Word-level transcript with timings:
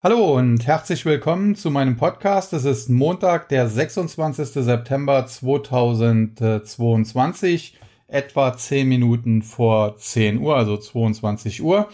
Hallo 0.00 0.36
und 0.36 0.64
herzlich 0.64 1.04
willkommen 1.04 1.56
zu 1.56 1.72
meinem 1.72 1.96
Podcast. 1.96 2.52
Es 2.52 2.64
ist 2.64 2.88
Montag, 2.88 3.48
der 3.48 3.68
26. 3.68 4.50
September 4.50 5.26
2022, 5.26 7.76
etwa 8.06 8.56
10 8.56 8.88
Minuten 8.88 9.42
vor 9.42 9.96
10 9.96 10.38
Uhr, 10.38 10.54
also 10.54 10.76
22 10.76 11.64
Uhr. 11.64 11.88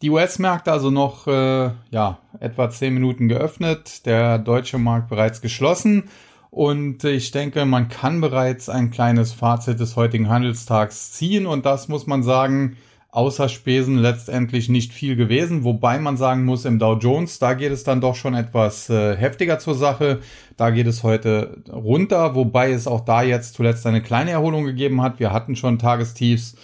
Die 0.00 0.10
US-Märkte 0.10 0.70
also 0.70 0.92
noch 0.92 1.26
äh, 1.26 1.72
ja, 1.90 2.20
etwa 2.38 2.70
10 2.70 2.94
Minuten 2.94 3.26
geöffnet, 3.26 4.06
der 4.06 4.38
deutsche 4.38 4.78
Markt 4.78 5.08
bereits 5.08 5.40
geschlossen. 5.40 6.04
Und 6.50 7.02
ich 7.02 7.32
denke, 7.32 7.64
man 7.64 7.88
kann 7.88 8.20
bereits 8.20 8.68
ein 8.68 8.92
kleines 8.92 9.32
Fazit 9.32 9.80
des 9.80 9.96
heutigen 9.96 10.28
Handelstags 10.28 11.10
ziehen. 11.10 11.48
Und 11.48 11.66
das 11.66 11.88
muss 11.88 12.06
man 12.06 12.22
sagen, 12.22 12.76
außer 13.12 13.48
Spesen 13.48 13.96
letztendlich 13.96 14.68
nicht 14.68 14.92
viel 14.92 15.16
gewesen, 15.16 15.64
wobei 15.64 15.98
man 15.98 16.16
sagen 16.16 16.44
muss, 16.44 16.64
im 16.64 16.78
Dow 16.78 16.96
Jones, 16.98 17.38
da 17.38 17.54
geht 17.54 17.72
es 17.72 17.82
dann 17.82 18.00
doch 18.00 18.14
schon 18.14 18.34
etwas 18.34 18.88
äh, 18.88 19.16
heftiger 19.16 19.58
zur 19.58 19.74
Sache. 19.74 20.20
Da 20.56 20.70
geht 20.70 20.86
es 20.86 21.02
heute 21.02 21.62
runter, 21.72 22.34
wobei 22.34 22.70
es 22.70 22.86
auch 22.86 23.00
da 23.00 23.22
jetzt 23.22 23.54
zuletzt 23.54 23.86
eine 23.86 24.02
kleine 24.02 24.30
Erholung 24.30 24.64
gegeben 24.64 25.02
hat. 25.02 25.18
Wir 25.18 25.32
hatten 25.32 25.56
schon 25.56 25.78
Tagestiefs. 25.78 26.56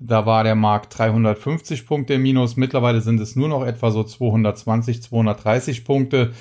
Da 0.00 0.26
war 0.26 0.44
der 0.44 0.56
Markt 0.56 0.98
350 0.98 1.86
Punkte 1.86 2.14
im 2.14 2.22
Minus. 2.22 2.56
Mittlerweile 2.56 3.00
sind 3.00 3.20
es 3.20 3.36
nur 3.36 3.48
noch 3.48 3.64
etwa 3.64 3.90
so 3.90 4.02
220, 4.02 5.02
230 5.02 5.84
Punkte. 5.84 6.32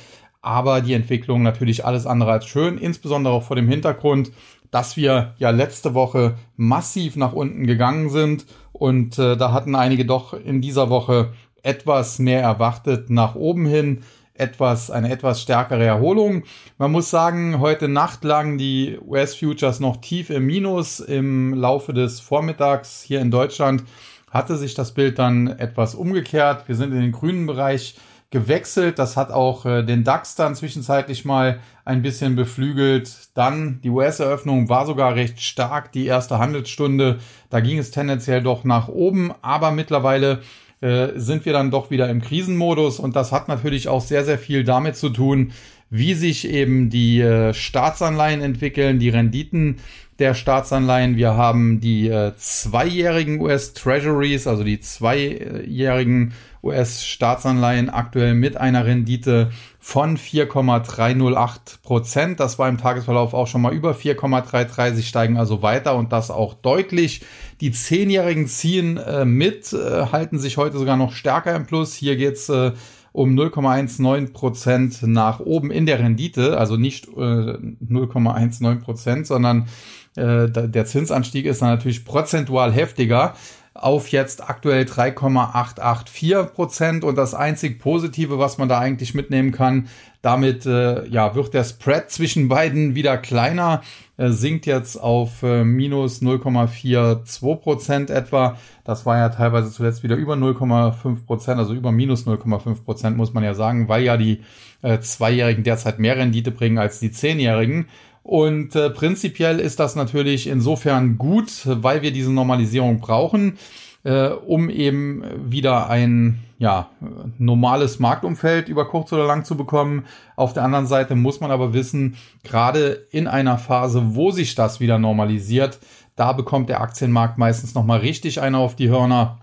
Aber 0.43 0.81
die 0.81 0.93
Entwicklung 0.93 1.41
natürlich 1.41 1.85
alles 1.85 2.05
andere 2.05 2.31
als 2.31 2.45
schön, 2.45 2.77
insbesondere 2.77 3.33
auch 3.33 3.43
vor 3.43 3.55
dem 3.55 3.67
Hintergrund, 3.67 4.31
dass 4.69 4.97
wir 4.97 5.33
ja 5.37 5.49
letzte 5.49 5.93
Woche 5.93 6.35
massiv 6.57 7.15
nach 7.15 7.33
unten 7.33 7.65
gegangen 7.65 8.09
sind 8.09 8.45
und 8.71 9.17
äh, 9.17 9.37
da 9.37 9.53
hatten 9.53 9.73
einige 9.73 10.05
doch 10.05 10.33
in 10.33 10.59
dieser 10.59 10.89
Woche 10.89 11.31
etwas 11.61 12.19
mehr 12.19 12.41
erwartet 12.41 13.09
nach 13.09 13.35
oben 13.35 13.65
hin, 13.65 14.03
etwas, 14.33 14.91
eine 14.91 15.11
etwas 15.11 15.41
stärkere 15.41 15.85
Erholung. 15.85 16.43
Man 16.77 16.91
muss 16.91 17.09
sagen, 17.09 17.59
heute 17.59 17.87
Nacht 17.87 18.23
lagen 18.23 18.57
die 18.57 18.99
US-Futures 18.99 19.79
noch 19.79 19.97
tief 19.97 20.29
im 20.29 20.45
Minus. 20.45 20.99
Im 20.99 21.53
Laufe 21.53 21.93
des 21.93 22.19
Vormittags 22.19 23.01
hier 23.03 23.21
in 23.21 23.31
Deutschland 23.31 23.83
hatte 24.29 24.57
sich 24.57 24.73
das 24.73 24.93
Bild 24.93 25.19
dann 25.19 25.47
etwas 25.47 25.95
umgekehrt. 25.95 26.67
Wir 26.67 26.75
sind 26.75 26.91
in 26.91 26.99
den 26.99 27.11
grünen 27.11 27.45
Bereich 27.45 27.95
gewechselt. 28.33 28.99
Das 28.99 29.15
hat 29.15 29.31
auch 29.31 29.65
äh, 29.65 29.83
den 29.83 30.03
DAX 30.03 30.35
dann 30.35 30.55
zwischenzeitlich 30.55 31.23
mal 31.23 31.59
ein 31.85 32.01
bisschen 32.01 32.35
beflügelt. 32.35 33.29
Dann 33.35 33.79
die 33.83 33.89
US-Eröffnung 33.89 34.67
war 34.67 34.85
sogar 34.85 35.15
recht 35.15 35.39
stark. 35.39 35.91
Die 35.93 36.07
erste 36.07 36.39
Handelsstunde, 36.39 37.19
da 37.49 37.61
ging 37.61 37.77
es 37.77 37.91
tendenziell 37.91 38.41
doch 38.41 38.63
nach 38.63 38.89
oben. 38.89 39.31
Aber 39.43 39.71
mittlerweile 39.71 40.41
äh, 40.81 41.09
sind 41.15 41.45
wir 41.45 41.53
dann 41.53 41.69
doch 41.69 41.91
wieder 41.91 42.09
im 42.09 42.21
Krisenmodus. 42.21 42.99
Und 42.99 43.15
das 43.15 43.31
hat 43.31 43.47
natürlich 43.47 43.87
auch 43.87 44.01
sehr, 44.01 44.25
sehr 44.25 44.39
viel 44.39 44.63
damit 44.63 44.97
zu 44.97 45.09
tun, 45.09 45.51
wie 45.91 46.15
sich 46.15 46.49
eben 46.49 46.89
die 46.89 47.21
äh, 47.21 47.53
Staatsanleihen 47.53 48.41
entwickeln, 48.41 48.97
die 48.97 49.09
Renditen 49.09 49.77
der 50.17 50.33
Staatsanleihen. 50.33 51.17
Wir 51.17 51.35
haben 51.35 51.79
die 51.81 52.07
äh, 52.07 52.33
zweijährigen 52.35 53.39
US-Treasuries, 53.39 54.47
also 54.47 54.63
die 54.63 54.79
zweijährigen 54.79 56.33
US-Staatsanleihen 56.63 57.89
aktuell 57.89 58.33
mit 58.33 58.57
einer 58.57 58.85
Rendite 58.85 59.51
von 59.79 60.17
4,308 60.17 61.83
Prozent. 61.83 62.39
Das 62.39 62.57
war 62.57 62.69
im 62.69 62.77
Tagesverlauf 62.77 63.33
auch 63.33 63.47
schon 63.47 63.61
mal 63.61 63.73
über 63.73 63.91
4,33. 63.91 64.93
Sie 64.93 65.03
steigen 65.03 65.37
also 65.37 65.61
weiter 65.61 65.95
und 65.95 66.13
das 66.13 66.31
auch 66.31 66.53
deutlich. 66.53 67.21
Die 67.59 67.71
zehnjährigen 67.71 68.47
ziehen 68.47 68.97
äh, 68.97 69.25
mit, 69.25 69.73
äh, 69.73 70.07
halten 70.11 70.39
sich 70.39 70.57
heute 70.57 70.77
sogar 70.77 70.95
noch 70.95 71.11
stärker 71.11 71.53
im 71.55 71.65
Plus. 71.65 71.93
Hier 71.93 72.15
geht's 72.15 72.47
äh, 72.47 72.71
um 73.11 73.37
0,19 73.37 74.33
Prozent 74.33 75.03
nach 75.03 75.39
oben 75.39 75.69
in 75.69 75.85
der 75.85 75.99
Rendite, 75.99 76.57
also 76.57 76.77
nicht 76.77 77.07
äh, 77.09 77.11
0,19 77.11 78.81
Prozent, 78.81 79.27
sondern 79.27 79.67
äh, 80.15 80.49
der 80.49 80.85
Zinsanstieg 80.85 81.45
ist 81.45 81.61
dann 81.61 81.69
natürlich 81.69 82.05
prozentual 82.05 82.71
heftiger 82.71 83.35
auf 83.73 84.09
jetzt 84.09 84.47
aktuell 84.47 84.85
3,884 84.85 86.53
Prozent. 86.53 87.03
Und 87.03 87.15
das 87.15 87.33
einzig 87.33 87.79
Positive, 87.79 88.39
was 88.39 88.57
man 88.57 88.69
da 88.69 88.79
eigentlich 88.79 89.13
mitnehmen 89.13 89.51
kann, 89.51 89.87
damit 90.21 90.65
äh, 90.65 91.05
ja, 91.07 91.35
wird 91.35 91.53
der 91.53 91.63
Spread 91.63 92.09
zwischen 92.09 92.47
beiden 92.47 92.95
wieder 92.95 93.17
kleiner, 93.17 93.81
äh, 94.15 94.29
sinkt 94.29 94.65
jetzt 94.65 94.95
auf 94.95 95.43
äh, 95.43 95.63
minus 95.65 96.21
0,42 96.21 97.55
Prozent 97.57 98.09
etwa. 98.09 98.57
Das 98.85 99.05
war 99.05 99.17
ja 99.17 99.29
teilweise 99.29 99.71
zuletzt 99.71 100.03
wieder 100.03 100.15
über 100.15 100.35
0,5 100.35 101.25
Prozent, 101.25 101.59
also 101.59 101.73
über 101.73 101.91
minus 101.91 102.25
0,5 102.25 102.83
Prozent 102.85 103.17
muss 103.17 103.33
man 103.33 103.43
ja 103.43 103.53
sagen, 103.53 103.89
weil 103.89 104.03
ja 104.03 104.15
die 104.15 104.43
äh, 104.81 104.99
Zweijährigen 104.99 105.63
derzeit 105.63 105.99
mehr 105.99 106.15
Rendite 106.15 106.51
bringen 106.51 106.77
als 106.77 106.99
die 106.99 107.11
Zehnjährigen. 107.11 107.87
Und 108.23 108.75
äh, 108.75 108.89
prinzipiell 108.89 109.59
ist 109.59 109.79
das 109.79 109.95
natürlich 109.95 110.47
insofern 110.47 111.17
gut, 111.17 111.51
weil 111.65 112.01
wir 112.01 112.11
diese 112.11 112.31
Normalisierung 112.31 112.99
brauchen, 112.99 113.57
äh, 114.03 114.29
um 114.29 114.69
eben 114.69 115.23
wieder 115.51 115.89
ein 115.89 116.39
ja, 116.57 116.89
normales 117.37 117.99
Marktumfeld 117.99 118.69
über 118.69 118.87
kurz 118.87 119.11
oder 119.11 119.25
lang 119.25 119.43
zu 119.43 119.57
bekommen. 119.57 120.05
Auf 120.37 120.53
der 120.53 120.63
anderen 120.63 120.87
Seite 120.87 121.15
muss 121.15 121.41
man 121.41 121.51
aber 121.51 121.73
wissen, 121.73 122.15
gerade 122.43 123.05
in 123.11 123.27
einer 123.27 123.57
Phase, 123.57 124.15
wo 124.15 124.31
sich 124.31 124.55
das 124.55 124.79
wieder 124.79 124.97
normalisiert, 124.97 125.79
da 126.15 126.31
bekommt 126.31 126.69
der 126.69 126.79
Aktienmarkt 126.79 127.37
meistens 127.37 127.75
nochmal 127.75 127.99
richtig 127.99 128.39
einer 128.39 128.59
auf 128.59 128.75
die 128.75 128.89
Hörner. 128.89 129.39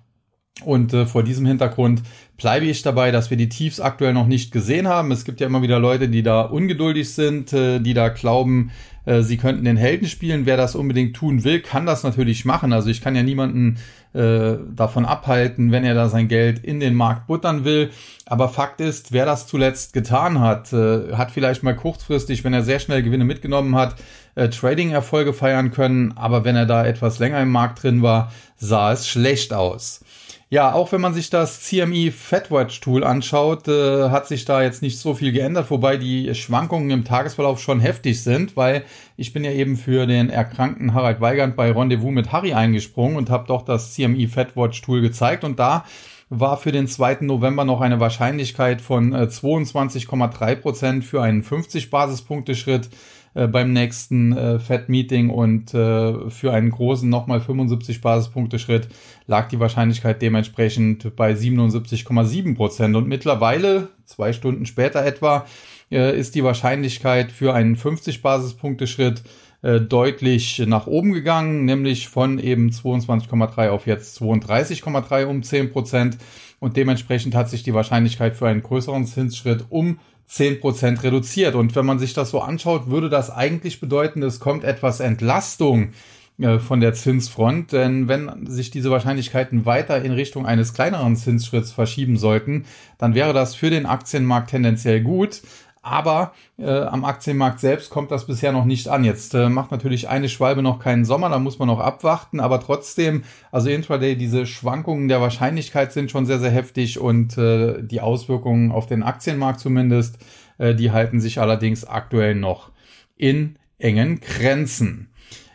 Und 0.64 0.92
äh, 0.92 1.06
vor 1.06 1.22
diesem 1.22 1.46
Hintergrund 1.46 2.02
bleibe 2.36 2.66
ich 2.66 2.82
dabei, 2.82 3.10
dass 3.10 3.30
wir 3.30 3.36
die 3.36 3.48
Tiefs 3.48 3.80
aktuell 3.80 4.12
noch 4.12 4.26
nicht 4.26 4.52
gesehen 4.52 4.88
haben. 4.88 5.10
Es 5.10 5.24
gibt 5.24 5.40
ja 5.40 5.46
immer 5.46 5.62
wieder 5.62 5.78
Leute, 5.78 6.08
die 6.08 6.22
da 6.22 6.42
ungeduldig 6.42 7.12
sind, 7.14 7.52
äh, 7.52 7.80
die 7.80 7.94
da 7.94 8.08
glauben, 8.08 8.70
äh, 9.06 9.22
sie 9.22 9.38
könnten 9.38 9.64
den 9.64 9.76
Helden 9.76 10.06
spielen. 10.06 10.46
Wer 10.46 10.56
das 10.56 10.74
unbedingt 10.74 11.16
tun 11.16 11.44
will, 11.44 11.60
kann 11.60 11.86
das 11.86 12.02
natürlich 12.02 12.44
machen. 12.44 12.72
Also 12.72 12.90
ich 12.90 13.00
kann 13.00 13.16
ja 13.16 13.22
niemanden 13.22 13.78
äh, 14.12 14.56
davon 14.74 15.06
abhalten, 15.06 15.72
wenn 15.72 15.84
er 15.84 15.94
da 15.94 16.08
sein 16.08 16.28
Geld 16.28 16.62
in 16.62 16.80
den 16.80 16.94
Markt 16.94 17.26
buttern 17.26 17.64
will. 17.64 17.90
Aber 18.26 18.48
Fakt 18.48 18.80
ist, 18.80 19.12
wer 19.12 19.24
das 19.24 19.46
zuletzt 19.46 19.92
getan 19.92 20.40
hat, 20.40 20.72
äh, 20.72 21.14
hat 21.14 21.30
vielleicht 21.30 21.62
mal 21.62 21.76
kurzfristig, 21.76 22.44
wenn 22.44 22.52
er 22.52 22.62
sehr 22.62 22.80
schnell 22.80 23.02
Gewinne 23.02 23.24
mitgenommen 23.24 23.74
hat, 23.76 23.96
äh, 24.34 24.48
Trading-Erfolge 24.48 25.32
feiern 25.32 25.70
können. 25.70 26.12
Aber 26.16 26.44
wenn 26.44 26.56
er 26.56 26.66
da 26.66 26.84
etwas 26.84 27.18
länger 27.18 27.40
im 27.40 27.50
Markt 27.50 27.82
drin 27.82 28.02
war, 28.02 28.30
sah 28.56 28.92
es 28.92 29.08
schlecht 29.08 29.54
aus. 29.54 30.04
Ja, 30.52 30.72
auch 30.72 30.90
wenn 30.90 31.00
man 31.00 31.14
sich 31.14 31.30
das 31.30 31.62
CME 31.62 32.10
FedWatch 32.10 32.80
Tool 32.80 33.04
anschaut, 33.04 33.68
äh, 33.68 34.10
hat 34.10 34.26
sich 34.26 34.44
da 34.44 34.60
jetzt 34.62 34.82
nicht 34.82 34.98
so 34.98 35.14
viel 35.14 35.30
geändert, 35.30 35.70
wobei 35.70 35.96
die 35.96 36.34
Schwankungen 36.34 36.90
im 36.90 37.04
Tagesverlauf 37.04 37.60
schon 37.60 37.78
heftig 37.78 38.20
sind, 38.20 38.56
weil 38.56 38.82
ich 39.16 39.32
bin 39.32 39.44
ja 39.44 39.52
eben 39.52 39.76
für 39.76 40.08
den 40.08 40.28
erkrankten 40.28 40.92
Harald 40.92 41.20
Weigand 41.20 41.54
bei 41.54 41.70
Rendezvous 41.70 42.10
mit 42.10 42.32
Harry 42.32 42.52
eingesprungen 42.52 43.16
und 43.16 43.30
habe 43.30 43.46
doch 43.46 43.62
das 43.62 43.94
CME 43.94 44.26
FedWatch 44.26 44.82
Tool 44.82 45.02
gezeigt 45.02 45.44
und 45.44 45.60
da 45.60 45.84
war 46.30 46.56
für 46.56 46.72
den 46.72 46.88
2. 46.88 47.18
November 47.20 47.64
noch 47.64 47.80
eine 47.80 48.00
Wahrscheinlichkeit 48.00 48.80
von 48.80 49.14
22,3 49.14 50.48
äh, 50.48 50.56
Prozent 50.56 51.04
für 51.04 51.22
einen 51.22 51.44
50 51.44 51.90
Basispunkte 51.90 52.56
Schritt 52.56 52.90
äh, 53.34 53.46
beim 53.46 53.72
nächsten 53.72 54.36
äh, 54.36 54.58
Fed-Meeting 54.58 55.30
und 55.30 55.72
äh, 55.74 56.30
für 56.30 56.52
einen 56.52 56.70
großen 56.70 57.08
nochmal 57.08 57.40
75 57.40 58.00
Basispunkte 58.00 58.58
Schritt 58.58 58.88
lag 59.26 59.48
die 59.48 59.60
Wahrscheinlichkeit 59.60 60.20
dementsprechend 60.20 61.14
bei 61.16 61.32
77,7 61.32 62.56
Prozent. 62.56 62.96
Und 62.96 63.06
mittlerweile, 63.06 63.88
zwei 64.04 64.32
Stunden 64.32 64.66
später 64.66 65.04
etwa, 65.04 65.46
äh, 65.90 66.18
ist 66.18 66.34
die 66.34 66.44
Wahrscheinlichkeit 66.44 67.32
für 67.32 67.54
einen 67.54 67.76
50 67.76 68.22
Basispunkte 68.22 68.86
Schritt 68.86 69.22
äh, 69.62 69.80
deutlich 69.80 70.62
nach 70.66 70.86
oben 70.86 71.12
gegangen, 71.12 71.64
nämlich 71.66 72.08
von 72.08 72.38
eben 72.38 72.70
22,3 72.70 73.68
auf 73.68 73.86
jetzt 73.86 74.20
32,3 74.20 75.26
um 75.26 75.42
10 75.42 75.70
Prozent. 75.70 76.18
Und 76.60 76.76
dementsprechend 76.76 77.34
hat 77.34 77.48
sich 77.48 77.62
die 77.62 77.74
Wahrscheinlichkeit 77.74 78.34
für 78.34 78.48
einen 78.48 78.62
größeren 78.62 79.06
Zinsschritt 79.06 79.66
um 79.68 79.98
10% 80.30 81.02
reduziert. 81.02 81.54
Und 81.54 81.74
wenn 81.74 81.86
man 81.86 81.98
sich 81.98 82.14
das 82.14 82.30
so 82.30 82.40
anschaut, 82.40 82.88
würde 82.88 83.08
das 83.08 83.30
eigentlich 83.30 83.80
bedeuten, 83.80 84.22
es 84.22 84.40
kommt 84.40 84.64
etwas 84.64 85.00
Entlastung 85.00 85.90
äh, 86.38 86.58
von 86.58 86.80
der 86.80 86.94
Zinsfront. 86.94 87.72
Denn 87.72 88.08
wenn 88.08 88.46
sich 88.46 88.70
diese 88.70 88.90
Wahrscheinlichkeiten 88.90 89.66
weiter 89.66 90.02
in 90.02 90.12
Richtung 90.12 90.46
eines 90.46 90.72
kleineren 90.72 91.16
Zinsschritts 91.16 91.72
verschieben 91.72 92.16
sollten, 92.16 92.64
dann 92.98 93.14
wäre 93.14 93.32
das 93.32 93.54
für 93.54 93.70
den 93.70 93.86
Aktienmarkt 93.86 94.50
tendenziell 94.50 95.02
gut. 95.02 95.42
Aber 95.82 96.32
äh, 96.58 96.70
am 96.70 97.06
Aktienmarkt 97.06 97.58
selbst 97.58 97.88
kommt 97.88 98.10
das 98.10 98.26
bisher 98.26 98.52
noch 98.52 98.66
nicht 98.66 98.88
an. 98.88 99.02
Jetzt 99.02 99.34
äh, 99.34 99.48
macht 99.48 99.70
natürlich 99.70 100.08
eine 100.10 100.28
Schwalbe 100.28 100.62
noch 100.62 100.78
keinen 100.78 101.06
Sommer, 101.06 101.30
da 101.30 101.38
muss 101.38 101.58
man 101.58 101.68
noch 101.68 101.80
abwarten. 101.80 102.38
Aber 102.38 102.60
trotzdem, 102.60 103.24
also 103.50 103.70
intraday, 103.70 104.14
diese 104.14 104.44
Schwankungen 104.44 105.08
der 105.08 105.22
Wahrscheinlichkeit 105.22 105.92
sind 105.92 106.10
schon 106.10 106.26
sehr, 106.26 106.38
sehr 106.38 106.50
heftig 106.50 106.98
und 106.98 107.38
äh, 107.38 107.82
die 107.82 108.02
Auswirkungen 108.02 108.72
auf 108.72 108.86
den 108.86 109.02
Aktienmarkt 109.02 109.60
zumindest, 109.60 110.18
äh, 110.58 110.74
die 110.74 110.90
halten 110.90 111.18
sich 111.18 111.40
allerdings 111.40 111.86
aktuell 111.86 112.34
noch 112.34 112.72
in 113.16 113.56
engen 113.78 114.20
Grenzen. 114.20 115.10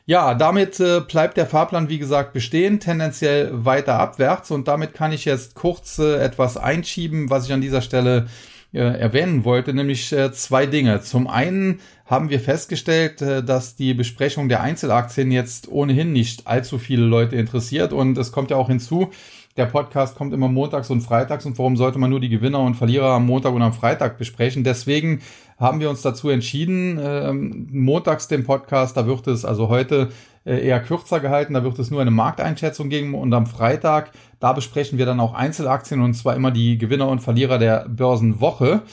Ja, 0.07 0.35
damit 0.35 0.79
äh, 0.79 1.01
bleibt 1.01 1.35
der 1.37 1.47
Fahrplan, 1.47 1.89
wie 1.89 1.97
gesagt, 1.97 2.33
bestehen, 2.33 2.79
tendenziell 2.79 3.49
weiter 3.65 3.99
abwärts. 3.99 4.51
Und 4.51 4.67
damit 4.67 4.93
kann 4.93 5.11
ich 5.11 5.25
jetzt 5.25 5.55
kurz 5.55 5.97
äh, 5.97 6.17
etwas 6.17 6.57
einschieben, 6.57 7.31
was 7.31 7.45
ich 7.45 7.53
an 7.53 7.61
dieser 7.61 7.81
Stelle 7.81 8.27
äh, 8.73 8.79
erwähnen 8.79 9.45
wollte, 9.45 9.73
nämlich 9.73 10.11
äh, 10.11 10.31
zwei 10.31 10.65
Dinge. 10.65 11.01
Zum 11.01 11.27
einen 11.27 11.79
haben 12.05 12.29
wir 12.29 12.39
festgestellt, 12.39 13.21
äh, 13.21 13.43
dass 13.43 13.75
die 13.75 13.93
Besprechung 13.93 14.49
der 14.49 14.61
Einzelaktien 14.61 15.31
jetzt 15.31 15.67
ohnehin 15.67 16.13
nicht 16.13 16.47
allzu 16.47 16.77
viele 16.77 17.05
Leute 17.05 17.35
interessiert 17.35 17.93
und 17.93 18.17
es 18.17 18.31
kommt 18.31 18.51
ja 18.51 18.57
auch 18.57 18.67
hinzu, 18.67 19.11
der 19.57 19.67
Podcast 19.67 20.15
kommt 20.17 20.33
immer 20.33 20.49
montags 20.49 20.89
und 20.89 21.01
freitags 21.01 21.45
und 21.45 21.57
warum 21.57 21.77
sollte 21.77 21.97
man 21.97 22.09
nur 22.09 22.19
die 22.19 22.29
Gewinner 22.29 22.59
und 22.59 22.75
Verlierer 22.75 23.11
am 23.11 23.25
Montag 23.25 23.53
und 23.53 23.61
am 23.61 23.73
Freitag 23.73 24.17
besprechen? 24.17 24.65
Deswegen 24.65 25.21
haben 25.57 25.79
wir 25.79 25.89
uns 25.89 26.01
dazu 26.01 26.29
entschieden, 26.29 26.97
äh, 26.97 27.31
montags 27.31 28.27
den 28.27 28.43
Podcast, 28.43 28.97
da 28.97 29.07
wird 29.07 29.27
es 29.27 29.45
also 29.45 29.69
heute 29.69 30.09
eher 30.45 30.79
kürzer 30.79 31.19
gehalten, 31.19 31.53
da 31.53 31.63
wird 31.63 31.79
es 31.79 31.91
nur 31.91 32.01
eine 32.01 32.11
Markteinschätzung 32.11 32.89
geben 32.89 33.15
und 33.15 33.33
am 33.33 33.47
Freitag, 33.47 34.11
da 34.39 34.53
besprechen 34.53 34.97
wir 34.97 35.05
dann 35.05 35.19
auch 35.19 35.33
Einzelaktien 35.33 36.01
und 36.01 36.13
zwar 36.13 36.35
immer 36.35 36.51
die 36.51 36.77
Gewinner 36.77 37.07
und 37.07 37.19
Verlierer 37.19 37.57
der 37.57 37.87
Börsenwoche. 37.89 38.83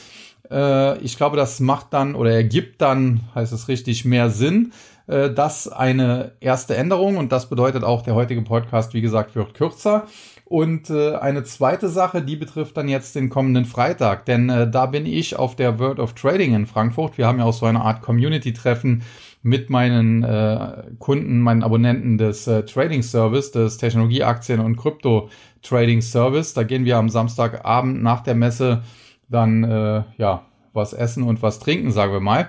Äh, 0.50 0.99
ich 0.99 1.16
glaube, 1.16 1.37
das 1.37 1.60
macht 1.60 1.93
dann 1.93 2.14
oder 2.14 2.32
ergibt 2.32 2.81
dann, 2.81 3.20
heißt 3.34 3.52
es 3.52 3.69
richtig, 3.69 4.04
mehr 4.04 4.31
Sinn. 4.31 4.72
Äh, 5.06 5.31
das 5.31 5.69
eine 5.69 6.32
erste 6.40 6.76
Änderung 6.76 7.16
und 7.16 7.32
das 7.32 7.49
bedeutet 7.49 7.84
auch, 7.84 8.02
der 8.02 8.14
heutige 8.14 8.43
Podcast, 8.43 8.94
wie 8.94 9.00
gesagt, 9.00 9.34
wird 9.34 9.54
kürzer. 9.54 10.06
Und 10.44 10.90
äh, 10.90 11.14
eine 11.14 11.44
zweite 11.44 11.88
Sache, 11.88 12.20
die 12.20 12.37
betrifft 12.37 12.76
dann 12.76 12.87
jetzt 12.87 13.14
den 13.14 13.31
kommenden 13.31 13.64
Freitag, 13.64 14.26
denn 14.26 14.50
äh, 14.50 14.70
da 14.70 14.84
bin 14.84 15.06
ich 15.06 15.37
auf 15.37 15.56
der 15.56 15.78
World 15.78 15.99
of 15.99 16.12
Trading 16.12 16.54
in 16.54 16.66
Frankfurt. 16.66 17.16
Wir 17.16 17.26
haben 17.26 17.38
ja 17.38 17.46
auch 17.46 17.54
so 17.54 17.64
eine 17.64 17.81
Art 17.81 18.02
Community-Treffen 18.02 19.02
mit 19.43 19.71
meinen 19.71 20.23
äh, 20.23 20.85
Kunden, 20.99 21.41
meinen 21.41 21.62
Abonnenten 21.62 22.17
des 22.17 22.47
äh, 22.47 22.65
Trading 22.65 23.03
Service, 23.03 23.50
des 23.50 23.79
Technologieaktien- 23.79 24.61
und 24.61 24.77
Krypto-Trading 24.77 26.00
Service. 26.00 26.55
Da 26.55 26.62
gehen 26.62 26.85
wir 26.85 26.97
am 26.97 27.09
Samstagabend 27.09 28.03
nach 28.03 28.23
der 28.23 28.35
Messe 28.35 28.83
dann 29.29 29.65
äh, 29.65 30.05
ja 30.17 30.47
was 30.73 30.93
essen 30.93 31.23
und 31.25 31.43
was 31.43 31.59
trinken, 31.59 31.91
sagen 31.91 32.12
wir 32.12 32.21
mal. 32.21 32.49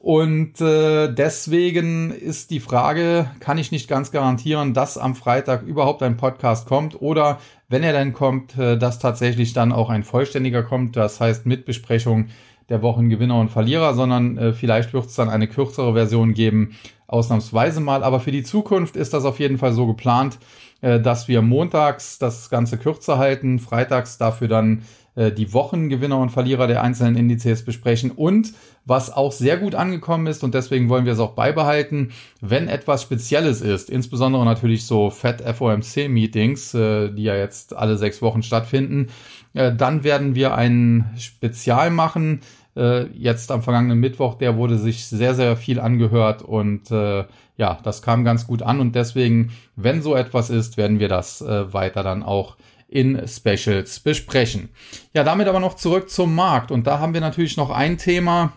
Und 0.00 0.60
äh, 0.60 1.12
deswegen 1.12 2.12
ist 2.12 2.50
die 2.50 2.60
Frage, 2.60 3.30
kann 3.40 3.58
ich 3.58 3.72
nicht 3.72 3.88
ganz 3.88 4.12
garantieren, 4.12 4.72
dass 4.72 4.96
am 4.96 5.16
Freitag 5.16 5.62
überhaupt 5.62 6.02
ein 6.02 6.16
Podcast 6.16 6.68
kommt 6.68 7.02
oder 7.02 7.40
wenn 7.68 7.82
er 7.82 7.92
dann 7.92 8.12
kommt, 8.12 8.56
äh, 8.56 8.78
dass 8.78 9.00
tatsächlich 9.00 9.54
dann 9.54 9.72
auch 9.72 9.90
ein 9.90 10.04
vollständiger 10.04 10.62
kommt, 10.62 10.94
das 10.96 11.20
heißt 11.20 11.46
mit 11.46 11.64
Besprechung 11.64 12.28
der 12.68 12.82
Wochengewinner 12.82 13.38
und 13.38 13.50
Verlierer, 13.50 13.94
sondern 13.94 14.36
äh, 14.36 14.52
vielleicht 14.52 14.92
wird 14.92 15.06
es 15.06 15.14
dann 15.14 15.30
eine 15.30 15.48
kürzere 15.48 15.94
Version 15.94 16.34
geben, 16.34 16.76
ausnahmsweise 17.06 17.80
mal. 17.80 18.02
Aber 18.02 18.20
für 18.20 18.32
die 18.32 18.42
Zukunft 18.42 18.96
ist 18.96 19.14
das 19.14 19.24
auf 19.24 19.38
jeden 19.38 19.58
Fall 19.58 19.72
so 19.72 19.86
geplant, 19.86 20.38
äh, 20.80 21.00
dass 21.00 21.28
wir 21.28 21.42
montags 21.42 22.18
das 22.18 22.50
Ganze 22.50 22.78
kürzer 22.78 23.18
halten, 23.18 23.58
freitags 23.58 24.18
dafür 24.18 24.48
dann 24.48 24.82
äh, 25.18 25.32
die 25.32 25.52
Wochengewinner 25.52 26.18
und 26.18 26.30
Verlierer 26.30 26.68
der 26.68 26.82
einzelnen 26.82 27.16
Indizes 27.16 27.64
besprechen 27.64 28.12
und 28.12 28.52
was 28.84 29.12
auch 29.12 29.32
sehr 29.32 29.56
gut 29.56 29.74
angekommen 29.74 30.28
ist 30.28 30.44
und 30.44 30.54
deswegen 30.54 30.88
wollen 30.88 31.04
wir 31.04 31.12
es 31.14 31.18
auch 31.18 31.32
beibehalten, 31.32 32.12
wenn 32.40 32.68
etwas 32.68 33.02
Spezielles 33.02 33.60
ist, 33.60 33.90
insbesondere 33.90 34.44
natürlich 34.44 34.86
so 34.86 35.10
Fed 35.10 35.42
FOMC 35.42 36.08
Meetings, 36.08 36.72
äh, 36.74 37.10
die 37.10 37.24
ja 37.24 37.34
jetzt 37.34 37.74
alle 37.76 37.96
sechs 37.98 38.22
Wochen 38.22 38.44
stattfinden, 38.44 39.08
äh, 39.58 39.74
dann 39.74 40.04
werden 40.04 40.34
wir 40.34 40.54
ein 40.54 41.10
Spezial 41.18 41.90
machen. 41.90 42.40
Jetzt 43.12 43.50
am 43.50 43.62
vergangenen 43.62 43.98
Mittwoch, 43.98 44.36
der 44.36 44.56
wurde 44.56 44.78
sich 44.78 45.06
sehr, 45.06 45.34
sehr 45.34 45.56
viel 45.56 45.80
angehört 45.80 46.42
und 46.42 46.90
ja, 46.90 47.78
das 47.82 48.02
kam 48.02 48.24
ganz 48.24 48.46
gut 48.46 48.62
an 48.62 48.78
und 48.78 48.94
deswegen, 48.94 49.50
wenn 49.74 50.00
so 50.00 50.14
etwas 50.14 50.48
ist, 50.48 50.76
werden 50.76 51.00
wir 51.00 51.08
das 51.08 51.40
weiter 51.40 52.04
dann 52.04 52.22
auch 52.22 52.56
in 52.86 53.26
Specials 53.26 53.98
besprechen. 53.98 54.68
Ja, 55.12 55.24
damit 55.24 55.48
aber 55.48 55.58
noch 55.58 55.74
zurück 55.74 56.08
zum 56.08 56.36
Markt. 56.36 56.70
Und 56.70 56.86
da 56.86 57.00
haben 57.00 57.14
wir 57.14 57.20
natürlich 57.20 57.56
noch 57.56 57.70
ein 57.70 57.98
Thema, 57.98 58.52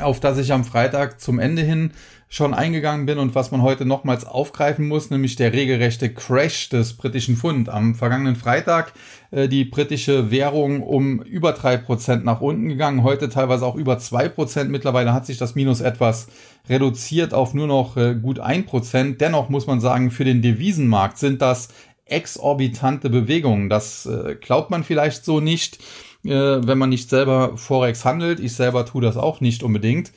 auf 0.00 0.20
das 0.20 0.38
ich 0.38 0.52
am 0.52 0.64
Freitag 0.64 1.20
zum 1.20 1.38
Ende 1.38 1.62
hin 1.62 1.92
schon 2.28 2.52
eingegangen 2.52 3.06
bin 3.06 3.18
und 3.18 3.36
was 3.36 3.52
man 3.52 3.62
heute 3.62 3.84
nochmals 3.84 4.24
aufgreifen 4.24 4.88
muss, 4.88 5.08
nämlich 5.08 5.36
der 5.36 5.52
regelrechte 5.52 6.12
Crash 6.12 6.68
des 6.68 6.94
britischen 6.94 7.36
Pfund. 7.36 7.68
Am 7.68 7.94
vergangenen 7.94 8.34
Freitag 8.34 8.92
äh, 9.30 9.46
die 9.46 9.64
britische 9.64 10.32
Währung 10.32 10.82
um 10.82 11.22
über 11.22 11.52
drei 11.52 11.76
Prozent 11.76 12.24
nach 12.24 12.40
unten 12.40 12.68
gegangen, 12.68 13.04
heute 13.04 13.28
teilweise 13.28 13.64
auch 13.64 13.76
über 13.76 13.98
zwei 13.98 14.28
Prozent. 14.28 14.70
Mittlerweile 14.70 15.12
hat 15.12 15.26
sich 15.26 15.38
das 15.38 15.54
Minus 15.54 15.80
etwas 15.80 16.26
reduziert 16.68 17.34
auf 17.34 17.54
nur 17.54 17.68
noch 17.68 17.96
äh, 17.96 18.16
gut 18.16 18.40
ein 18.40 18.66
Prozent. 18.66 19.20
Dennoch 19.20 19.48
muss 19.48 19.68
man 19.68 19.80
sagen, 19.80 20.10
für 20.10 20.24
den 20.24 20.42
Devisenmarkt 20.42 21.18
sind 21.18 21.40
das 21.40 21.68
exorbitante 22.06 23.10
Bewegungen. 23.10 23.68
Das 23.68 24.06
äh, 24.06 24.34
glaubt 24.40 24.70
man 24.70 24.82
vielleicht 24.82 25.24
so 25.24 25.40
nicht, 25.40 25.78
äh, 26.24 26.66
wenn 26.66 26.78
man 26.78 26.90
nicht 26.90 27.10
selber 27.10 27.56
Forex 27.56 28.04
handelt. 28.04 28.40
Ich 28.40 28.54
selber 28.54 28.86
tue 28.86 29.02
das 29.02 29.16
auch 29.16 29.40
nicht 29.40 29.62
unbedingt. 29.62 30.12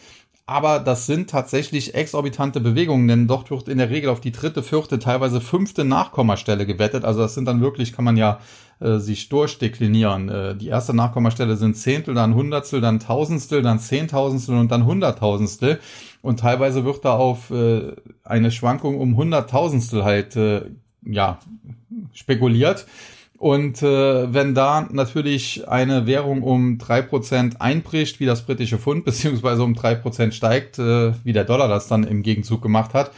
Aber 0.50 0.80
das 0.80 1.06
sind 1.06 1.30
tatsächlich 1.30 1.94
exorbitante 1.94 2.62
Bewegungen, 2.62 3.10
denn 3.10 3.28
dort 3.28 3.52
wird 3.52 3.68
in 3.68 3.80
der 3.80 3.90
Regel 3.90 4.10
auf 4.10 4.22
die 4.22 4.32
dritte, 4.32 4.64
vierte, 4.64 4.98
teilweise 4.98 5.42
fünfte 5.42 5.84
Nachkommastelle 5.84 6.66
gewettet. 6.66 7.04
Also 7.04 7.20
das 7.20 7.34
sind 7.34 7.46
dann 7.46 7.60
wirklich, 7.60 7.92
kann 7.92 8.06
man 8.06 8.16
ja 8.16 8.40
äh, 8.80 9.00
sich 9.00 9.28
durchdeklinieren. 9.28 10.30
Äh, 10.30 10.56
die 10.56 10.70
erste 10.70 10.94
Nachkommastelle 10.94 11.58
sind 11.58 11.76
Zehntel, 11.76 12.14
dann 12.14 12.34
Hundertstel, 12.34 12.80
dann 12.80 13.02
Tausendstel, 13.02 13.62
dann 13.62 13.80
Zehntausendstel 13.80 14.56
und 14.56 14.72
dann 14.72 14.86
Hunderttausendstel. 14.86 15.80
Und 16.22 16.40
teilweise 16.40 16.86
wird 16.86 17.04
da 17.04 17.14
auf 17.18 17.52
äh, 17.52 17.92
eine 18.24 18.50
Schwankung 18.52 19.02
um 19.02 19.18
Hunderttausendstel 19.18 20.06
halt 20.06 20.38
äh, 20.38 20.62
ja, 21.04 21.40
spekuliert. 22.14 22.86
Und 23.38 23.84
äh, 23.84 24.34
wenn 24.34 24.56
da 24.56 24.88
natürlich 24.92 25.68
eine 25.68 26.08
Währung 26.08 26.42
um 26.42 26.80
drei 26.80 27.04
Prozent 27.04 27.62
einbricht, 27.62 28.20
wie 28.20 28.26
das 28.26 28.42
britische 28.44 28.80
Pfund, 28.80 29.06
beziehungsweise 29.06 29.64
um 29.64 29.76
drei 29.76 29.96
Prozent 29.96 30.34
steigt, 30.34 30.80
äh, 30.80 31.14
wie 31.24 31.34
der 31.34 31.44
Dollar 31.44 31.68
das 31.68 31.88
dann 31.88 32.04
im 32.04 32.24
Gegenzug 32.24 32.62
gemacht 32.62 32.94
hat, 32.94 33.12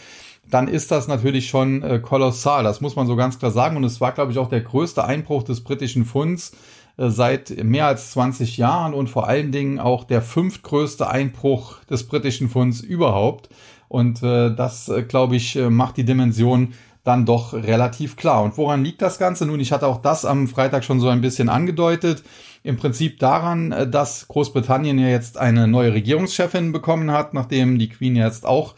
dann 0.49 0.67
ist 0.67 0.91
das 0.91 1.07
natürlich 1.07 1.47
schon 1.47 1.83
äh, 1.83 1.99
kolossal. 1.99 2.63
Das 2.63 2.81
muss 2.81 2.95
man 2.95 3.07
so 3.07 3.15
ganz 3.15 3.39
klar 3.39 3.51
sagen. 3.51 3.77
Und 3.77 3.83
es 3.83 4.01
war, 4.01 4.11
glaube 4.11 4.31
ich, 4.31 4.37
auch 4.39 4.49
der 4.49 4.61
größte 4.61 5.05
Einbruch 5.05 5.43
des 5.43 5.61
britischen 5.61 6.05
Pfunds 6.05 6.51
äh, 6.97 7.09
seit 7.09 7.63
mehr 7.63 7.85
als 7.85 8.11
20 8.11 8.57
Jahren 8.57 8.93
und 8.93 9.09
vor 9.09 9.27
allen 9.27 9.51
Dingen 9.51 9.79
auch 9.79 10.03
der 10.03 10.21
fünftgrößte 10.21 11.09
Einbruch 11.09 11.77
des 11.85 12.07
britischen 12.07 12.49
Pfunds 12.49 12.81
überhaupt. 12.81 13.49
Und 13.87 14.21
äh, 14.21 14.53
das, 14.53 14.89
äh, 14.89 15.03
glaube 15.03 15.35
ich, 15.35 15.55
äh, 15.55 15.69
macht 15.69 15.97
die 15.97 16.03
Dimension 16.03 16.73
dann 17.09 17.25
doch 17.25 17.53
relativ 17.53 18.15
klar. 18.15 18.43
Und 18.43 18.55
woran 18.57 18.83
liegt 18.83 19.01
das 19.01 19.17
Ganze? 19.17 19.47
Nun, 19.47 19.59
ich 19.59 19.71
hatte 19.71 19.87
auch 19.87 20.01
das 20.01 20.25
am 20.25 20.47
Freitag 20.47 20.83
schon 20.83 20.99
so 20.99 21.09
ein 21.09 21.21
bisschen 21.21 21.49
angedeutet. 21.49 22.23
Im 22.61 22.77
Prinzip 22.77 23.17
daran, 23.17 23.71
äh, 23.71 23.89
dass 23.89 24.27
Großbritannien 24.27 24.99
ja 24.99 25.07
jetzt 25.07 25.37
eine 25.37 25.67
neue 25.67 25.93
Regierungschefin 25.93 26.71
bekommen 26.71 27.11
hat, 27.11 27.33
nachdem 27.33 27.79
die 27.79 27.89
Queen 27.89 28.15
jetzt 28.15 28.45
auch 28.45 28.75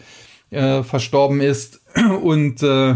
äh, 0.49 0.81
verstorben 0.81 1.41
ist. 1.41 1.81
Und 2.23 2.63
äh, 2.63 2.95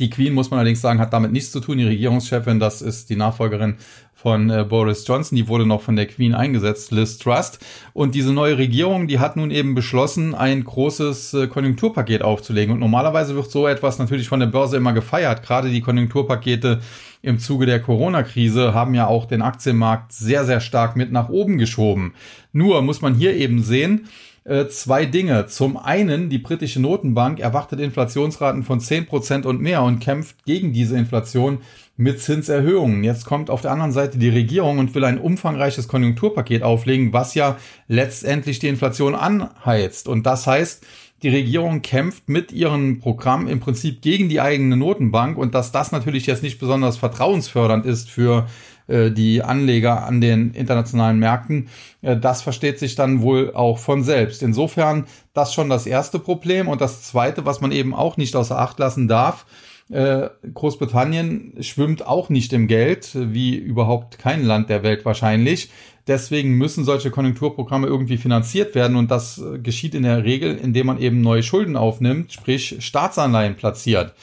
die 0.00 0.10
Queen, 0.10 0.32
muss 0.32 0.50
man 0.50 0.58
allerdings 0.58 0.80
sagen, 0.80 0.98
hat 0.98 1.12
damit 1.12 1.32
nichts 1.32 1.52
zu 1.52 1.60
tun. 1.60 1.78
Die 1.78 1.84
Regierungschefin, 1.84 2.58
das 2.58 2.82
ist 2.82 3.10
die 3.10 3.16
Nachfolgerin 3.16 3.76
von 4.20 4.50
äh, 4.50 4.66
Boris 4.68 5.06
Johnson, 5.06 5.36
die 5.36 5.48
wurde 5.48 5.64
noch 5.64 5.80
von 5.80 5.96
der 5.96 6.06
Queen 6.06 6.34
eingesetzt, 6.34 6.90
Liz 6.90 7.16
Trust. 7.16 7.64
Und 7.94 8.14
diese 8.14 8.34
neue 8.34 8.58
Regierung, 8.58 9.06
die 9.06 9.18
hat 9.18 9.36
nun 9.36 9.50
eben 9.50 9.74
beschlossen, 9.74 10.34
ein 10.34 10.62
großes 10.62 11.34
äh, 11.34 11.46
Konjunkturpaket 11.46 12.22
aufzulegen. 12.22 12.74
Und 12.74 12.80
normalerweise 12.80 13.34
wird 13.34 13.50
so 13.50 13.66
etwas 13.66 13.98
natürlich 13.98 14.28
von 14.28 14.40
der 14.40 14.46
Börse 14.46 14.76
immer 14.76 14.92
gefeiert. 14.92 15.42
Gerade 15.42 15.70
die 15.70 15.80
Konjunkturpakete 15.80 16.80
im 17.22 17.38
Zuge 17.38 17.64
der 17.64 17.80
Corona-Krise 17.80 18.74
haben 18.74 18.94
ja 18.94 19.06
auch 19.06 19.24
den 19.24 19.40
Aktienmarkt 19.40 20.12
sehr, 20.12 20.44
sehr 20.44 20.60
stark 20.60 20.96
mit 20.96 21.12
nach 21.12 21.30
oben 21.30 21.56
geschoben. 21.56 22.12
Nur 22.52 22.82
muss 22.82 23.00
man 23.00 23.14
hier 23.14 23.34
eben 23.34 23.62
sehen, 23.62 24.06
äh, 24.50 24.68
zwei 24.68 25.06
Dinge. 25.06 25.46
Zum 25.46 25.76
einen, 25.76 26.28
die 26.28 26.38
britische 26.38 26.80
Notenbank 26.80 27.38
erwartet 27.38 27.78
Inflationsraten 27.78 28.64
von 28.64 28.80
10% 28.80 29.46
und 29.46 29.60
mehr 29.60 29.82
und 29.82 30.00
kämpft 30.00 30.44
gegen 30.44 30.72
diese 30.72 30.96
Inflation 30.96 31.58
mit 31.96 32.20
Zinserhöhungen. 32.20 33.04
Jetzt 33.04 33.26
kommt 33.26 33.48
auf 33.48 33.60
der 33.60 33.70
anderen 33.70 33.92
Seite 33.92 34.18
die 34.18 34.28
Regierung 34.28 34.78
und 34.78 34.92
will 34.96 35.04
ein 35.04 35.20
umfangreiches 35.20 35.86
Konjunkturpaket 35.86 36.64
auflegen, 36.64 37.12
was 37.12 37.34
ja 37.34 37.58
letztendlich 37.86 38.58
die 38.58 38.66
Inflation 38.66 39.14
anheizt. 39.14 40.08
Und 40.08 40.26
das 40.26 40.48
heißt, 40.48 40.84
die 41.22 41.28
Regierung 41.28 41.82
kämpft 41.82 42.28
mit 42.28 42.50
ihrem 42.50 42.98
Programm 42.98 43.46
im 43.46 43.60
Prinzip 43.60 44.02
gegen 44.02 44.28
die 44.28 44.40
eigene 44.40 44.76
Notenbank 44.76 45.38
und 45.38 45.54
dass 45.54 45.70
das 45.70 45.92
natürlich 45.92 46.26
jetzt 46.26 46.42
nicht 46.42 46.58
besonders 46.58 46.96
vertrauensfördernd 46.96 47.86
ist 47.86 48.10
für 48.10 48.48
äh, 48.90 49.10
die 49.10 49.42
Anleger 49.42 50.04
an 50.04 50.20
den 50.20 50.50
internationalen 50.52 51.18
Märkten, 51.18 51.68
äh, 52.02 52.16
das 52.16 52.42
versteht 52.42 52.78
sich 52.78 52.94
dann 52.94 53.22
wohl 53.22 53.54
auch 53.54 53.78
von 53.78 54.02
selbst. 54.02 54.42
Insofern 54.42 55.06
das 55.32 55.54
schon 55.54 55.70
das 55.70 55.86
erste 55.86 56.18
Problem 56.18 56.68
und 56.68 56.80
das 56.80 57.02
zweite, 57.02 57.46
was 57.46 57.60
man 57.60 57.72
eben 57.72 57.94
auch 57.94 58.16
nicht 58.16 58.34
außer 58.36 58.58
Acht 58.58 58.78
lassen 58.78 59.08
darf, 59.08 59.46
äh, 59.90 60.28
Großbritannien 60.54 61.54
schwimmt 61.60 62.06
auch 62.06 62.28
nicht 62.28 62.52
im 62.52 62.68
Geld, 62.68 63.10
wie 63.14 63.56
überhaupt 63.56 64.18
kein 64.18 64.44
Land 64.44 64.70
der 64.70 64.82
Welt 64.82 65.04
wahrscheinlich. 65.04 65.70
Deswegen 66.06 66.56
müssen 66.56 66.84
solche 66.84 67.10
Konjunkturprogramme 67.10 67.86
irgendwie 67.86 68.16
finanziert 68.16 68.74
werden 68.74 68.96
und 68.96 69.10
das 69.10 69.42
geschieht 69.62 69.94
in 69.94 70.02
der 70.02 70.24
Regel, 70.24 70.56
indem 70.56 70.86
man 70.86 70.98
eben 70.98 71.20
neue 71.20 71.42
Schulden 71.42 71.76
aufnimmt, 71.76 72.32
sprich 72.32 72.76
Staatsanleihen 72.80 73.56
platziert. 73.56 74.14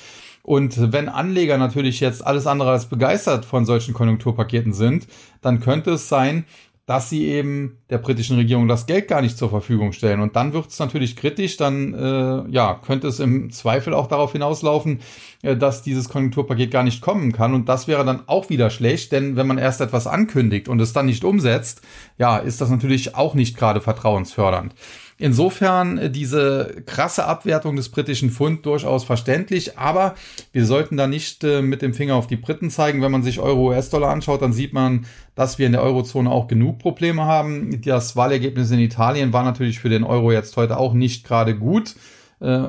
Und 0.48 0.94
wenn 0.94 1.10
Anleger 1.10 1.58
natürlich 1.58 2.00
jetzt 2.00 2.26
alles 2.26 2.48
andere 2.48 2.72
als 2.72 2.86
begeistert 2.86 3.44
von 3.44 3.66
solchen 3.66 3.94
Konjunkturpaketen 3.94 4.72
sind, 4.72 5.06
dann 5.42 5.60
könnte 5.60 5.92
es 5.92 6.08
sein, 6.08 6.46
dass 6.86 7.10
sie 7.10 7.28
eben 7.28 7.80
der 7.90 7.98
britischen 7.98 8.38
Regierung 8.38 8.70
das 8.70 8.86
Geld 8.86 9.10
gar 9.10 9.22
nicht 9.22 9.38
zur 9.38 9.50
Verfügung 9.50 9.92
stellen. 9.92 10.22
Und 10.22 10.38
dann 10.38 10.54
wird 10.54 10.70
es 10.70 10.80
natürlich 10.80 11.18
kritisch, 11.18 11.58
dann 11.58 11.94
äh, 11.94 12.50
ja, 12.50 12.76
könnte 12.76 13.10
es 13.10 13.20
im 13.20 13.50
Zweifel 13.50 13.94
auch 13.94 14.08
darauf 14.08 14.32
hinauslaufen, 14.32 15.02
äh, 15.42 15.58
dass 15.58 15.84
dieses 15.84 16.08
Konjunkturpaket 16.08 16.72
gar 16.72 16.84
nicht 16.84 17.02
kommen 17.02 17.34
kann. 17.34 17.54
Und 17.54 17.68
das 17.68 17.90
wäre 17.90 18.06
dann 18.06 18.24
auch 18.28 18.50
wieder 18.50 18.70
schlecht, 18.70 19.12
denn 19.12 19.36
wenn 19.36 19.48
man 19.48 19.58
erst 19.58 19.82
etwas 19.82 20.08
ankündigt 20.08 20.70
und 20.70 20.80
es 20.80 20.94
dann 20.94 21.08
nicht 21.08 21.26
umsetzt, 21.26 21.82
ja, 22.18 22.38
ist 22.38 22.62
das 22.62 22.70
natürlich 22.70 23.16
auch 23.16 23.34
nicht 23.34 23.58
gerade 23.58 23.82
vertrauensfördernd. 23.82 24.74
Insofern 25.20 25.98
äh, 25.98 26.10
diese 26.12 26.84
krasse 26.86 27.26
Abwertung 27.26 27.76
des 27.76 27.90
britischen 27.90 28.30
Pfund 28.30 28.66
durchaus 28.66 29.04
verständlich, 29.04 29.78
aber 29.78 30.16
wir 30.52 30.66
sollten 30.66 30.96
da 30.96 31.08
nicht 31.08 31.44
äh, 31.44 31.62
mit 31.62 31.82
dem 31.82 31.96
Finger 31.96 32.16
auf 32.16 32.28
die 32.28 32.36
Briten 32.36 32.70
zeigen. 32.70 33.02
Wenn 33.02 33.12
man 33.12 33.24
sich 33.24 33.40
Euro-US-Dollar 33.40 34.12
anschaut, 34.12 34.44
dann 34.44 34.54
sieht 34.54 34.74
man, 34.74 35.06
dass 35.34 35.58
wir 35.58 35.66
in 35.66 35.72
der 35.72 35.82
Eurozone 35.82 36.30
auch 36.30 36.48
genug 36.48 36.78
Probleme 36.78 37.26
haben. 37.26 37.82
Das 37.82 38.16
Wahlergebnis 38.16 38.70
in 38.70 38.80
Italien 38.80 39.34
war 39.34 39.44
natürlich 39.44 39.80
für 39.80 39.90
den 39.90 40.04
Euro 40.04 40.32
jetzt 40.32 40.56
heute 40.56 40.78
auch 40.78 40.94
nicht 40.94 41.26
gerade 41.26 41.58
gut. 41.58 41.96
Äh, 42.40 42.68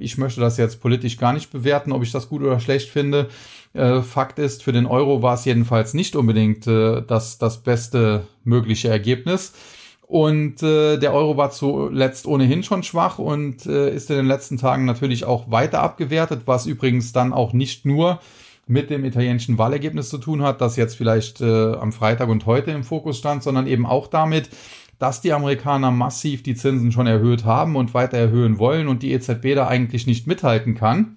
ich 0.00 0.18
möchte 0.18 0.40
das 0.40 0.56
jetzt 0.56 0.80
politisch 0.80 1.16
gar 1.16 1.32
nicht 1.32 1.52
bewerten, 1.52 1.92
ob 1.92 2.02
ich 2.02 2.10
das 2.10 2.28
gut 2.28 2.42
oder 2.42 2.60
schlecht 2.60 2.90
finde. 2.90 3.28
Fakt 3.76 4.38
ist, 4.38 4.62
für 4.62 4.70
den 4.70 4.86
Euro 4.86 5.20
war 5.20 5.34
es 5.34 5.44
jedenfalls 5.44 5.94
nicht 5.94 6.14
unbedingt 6.14 6.64
das, 6.64 7.38
das 7.38 7.60
beste 7.64 8.24
mögliche 8.44 8.86
Ergebnis. 8.86 9.52
Und 10.14 10.62
äh, 10.62 10.96
der 10.96 11.12
Euro 11.12 11.36
war 11.36 11.50
zuletzt 11.50 12.28
ohnehin 12.28 12.62
schon 12.62 12.84
schwach 12.84 13.18
und 13.18 13.66
äh, 13.66 13.92
ist 13.92 14.10
in 14.10 14.16
den 14.16 14.26
letzten 14.26 14.58
Tagen 14.58 14.84
natürlich 14.84 15.24
auch 15.24 15.50
weiter 15.50 15.82
abgewertet, 15.82 16.42
was 16.44 16.66
übrigens 16.66 17.12
dann 17.12 17.32
auch 17.32 17.52
nicht 17.52 17.84
nur 17.84 18.20
mit 18.68 18.90
dem 18.90 19.04
italienischen 19.04 19.58
Wahlergebnis 19.58 20.10
zu 20.10 20.18
tun 20.18 20.42
hat, 20.42 20.60
das 20.60 20.76
jetzt 20.76 20.94
vielleicht 20.94 21.40
äh, 21.40 21.72
am 21.72 21.92
Freitag 21.92 22.28
und 22.28 22.46
heute 22.46 22.70
im 22.70 22.84
Fokus 22.84 23.18
stand, 23.18 23.42
sondern 23.42 23.66
eben 23.66 23.86
auch 23.86 24.06
damit, 24.06 24.50
dass 25.00 25.20
die 25.20 25.32
Amerikaner 25.32 25.90
massiv 25.90 26.44
die 26.44 26.54
Zinsen 26.54 26.92
schon 26.92 27.08
erhöht 27.08 27.44
haben 27.44 27.74
und 27.74 27.92
weiter 27.92 28.16
erhöhen 28.16 28.60
wollen 28.60 28.86
und 28.86 29.02
die 29.02 29.10
EZB 29.10 29.56
da 29.56 29.66
eigentlich 29.66 30.06
nicht 30.06 30.28
mithalten 30.28 30.76
kann. 30.76 31.16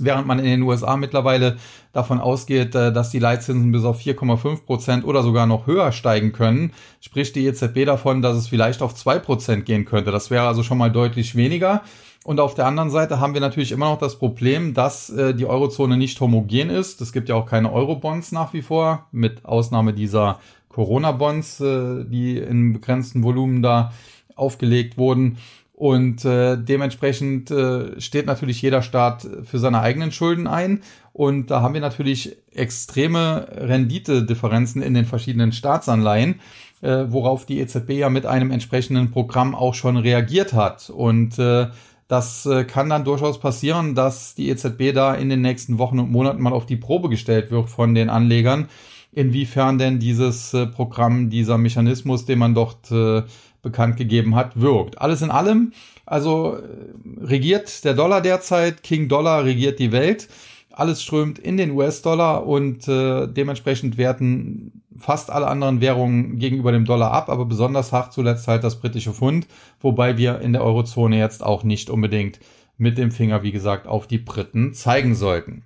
Während 0.00 0.26
man 0.26 0.38
in 0.38 0.44
den 0.44 0.62
USA 0.62 0.96
mittlerweile 0.96 1.56
davon 1.92 2.20
ausgeht, 2.20 2.74
äh, 2.74 2.92
dass 2.92 3.10
die 3.10 3.18
Leitzinsen 3.18 3.72
bis 3.72 3.84
auf 3.84 4.00
4,5 4.00 4.64
Prozent 4.64 5.04
oder 5.04 5.22
sogar 5.22 5.46
noch 5.46 5.66
höher 5.66 5.92
steigen 5.92 6.32
können, 6.32 6.72
spricht 7.00 7.36
die 7.36 7.46
EZB 7.46 7.84
davon, 7.84 8.22
dass 8.22 8.36
es 8.36 8.48
vielleicht 8.48 8.82
auf 8.82 8.94
zwei 8.94 9.18
Prozent 9.18 9.66
gehen 9.66 9.84
könnte. 9.84 10.10
Das 10.10 10.30
wäre 10.30 10.46
also 10.46 10.62
schon 10.62 10.78
mal 10.78 10.90
deutlich 10.90 11.36
weniger. 11.36 11.82
Und 12.24 12.40
auf 12.40 12.54
der 12.54 12.66
anderen 12.66 12.90
Seite 12.90 13.20
haben 13.20 13.34
wir 13.34 13.42
natürlich 13.42 13.70
immer 13.70 13.90
noch 13.90 13.98
das 13.98 14.18
Problem, 14.18 14.72
dass 14.72 15.10
äh, 15.10 15.34
die 15.34 15.44
Eurozone 15.44 15.98
nicht 15.98 16.18
homogen 16.20 16.70
ist. 16.70 17.02
Es 17.02 17.12
gibt 17.12 17.28
ja 17.28 17.34
auch 17.34 17.46
keine 17.46 17.70
Eurobonds 17.70 18.32
nach 18.32 18.54
wie 18.54 18.62
vor, 18.62 19.06
mit 19.12 19.44
Ausnahme 19.44 19.92
dieser 19.92 20.40
Corona-Bonds, 20.70 21.60
äh, 21.60 22.04
die 22.06 22.38
in 22.38 22.72
begrenzten 22.72 23.22
Volumen 23.22 23.62
da 23.62 23.92
aufgelegt 24.36 24.96
wurden. 24.96 25.36
Und 25.76 26.24
äh, 26.24 26.56
dementsprechend 26.56 27.50
äh, 27.50 28.00
steht 28.00 28.26
natürlich 28.26 28.62
jeder 28.62 28.80
Staat 28.80 29.26
für 29.42 29.58
seine 29.58 29.80
eigenen 29.80 30.12
Schulden 30.12 30.46
ein. 30.46 30.82
Und 31.12 31.50
da 31.50 31.62
haben 31.62 31.74
wir 31.74 31.80
natürlich 31.80 32.36
extreme 32.52 33.48
Renditedifferenzen 33.50 34.82
in 34.82 34.94
den 34.94 35.04
verschiedenen 35.04 35.50
Staatsanleihen, 35.50 36.40
äh, 36.80 37.06
worauf 37.08 37.44
die 37.44 37.58
EZB 37.58 37.90
ja 37.90 38.08
mit 38.08 38.24
einem 38.24 38.52
entsprechenden 38.52 39.10
Programm 39.10 39.56
auch 39.56 39.74
schon 39.74 39.96
reagiert 39.96 40.52
hat. 40.52 40.90
Und 40.90 41.40
äh, 41.40 41.66
das 42.06 42.46
äh, 42.46 42.64
kann 42.64 42.88
dann 42.88 43.04
durchaus 43.04 43.40
passieren, 43.40 43.96
dass 43.96 44.36
die 44.36 44.50
EZB 44.50 44.92
da 44.94 45.14
in 45.14 45.28
den 45.28 45.40
nächsten 45.40 45.78
Wochen 45.78 45.98
und 45.98 46.12
Monaten 46.12 46.40
mal 46.40 46.52
auf 46.52 46.66
die 46.66 46.76
Probe 46.76 47.08
gestellt 47.08 47.50
wird 47.50 47.68
von 47.68 47.96
den 47.96 48.10
Anlegern, 48.10 48.68
inwiefern 49.10 49.78
denn 49.78 49.98
dieses 49.98 50.54
äh, 50.54 50.66
Programm, 50.66 51.30
dieser 51.30 51.58
Mechanismus, 51.58 52.26
den 52.26 52.38
man 52.38 52.54
dort 52.54 52.92
äh, 52.92 53.22
bekannt 53.64 53.96
gegeben 53.96 54.36
hat, 54.36 54.60
wirkt. 54.60 55.00
Alles 55.00 55.22
in 55.22 55.32
allem, 55.32 55.72
also 56.06 56.56
äh, 56.56 57.24
regiert 57.24 57.84
der 57.84 57.94
Dollar 57.94 58.20
derzeit, 58.20 58.84
King 58.84 59.08
Dollar 59.08 59.44
regiert 59.44 59.80
die 59.80 59.90
Welt. 59.90 60.28
Alles 60.70 61.02
strömt 61.02 61.38
in 61.38 61.56
den 61.56 61.72
US-Dollar 61.72 62.46
und 62.46 62.86
äh, 62.88 63.26
dementsprechend 63.26 63.96
werten 63.96 64.82
fast 64.96 65.30
alle 65.30 65.46
anderen 65.46 65.80
Währungen 65.80 66.38
gegenüber 66.38 66.72
dem 66.72 66.84
Dollar 66.84 67.12
ab, 67.12 67.28
aber 67.28 67.44
besonders 67.44 67.92
hart 67.92 68.12
zuletzt 68.12 68.46
halt 68.48 68.64
das 68.64 68.80
britische 68.80 69.12
Pfund, 69.12 69.46
wobei 69.80 70.16
wir 70.18 70.40
in 70.40 70.52
der 70.52 70.62
Eurozone 70.62 71.18
jetzt 71.18 71.44
auch 71.44 71.64
nicht 71.64 71.90
unbedingt 71.90 72.40
mit 72.76 72.98
dem 72.98 73.10
Finger, 73.10 73.42
wie 73.42 73.52
gesagt, 73.52 73.86
auf 73.86 74.06
die 74.06 74.18
Briten 74.18 74.74
zeigen 74.74 75.14
sollten. 75.14 75.62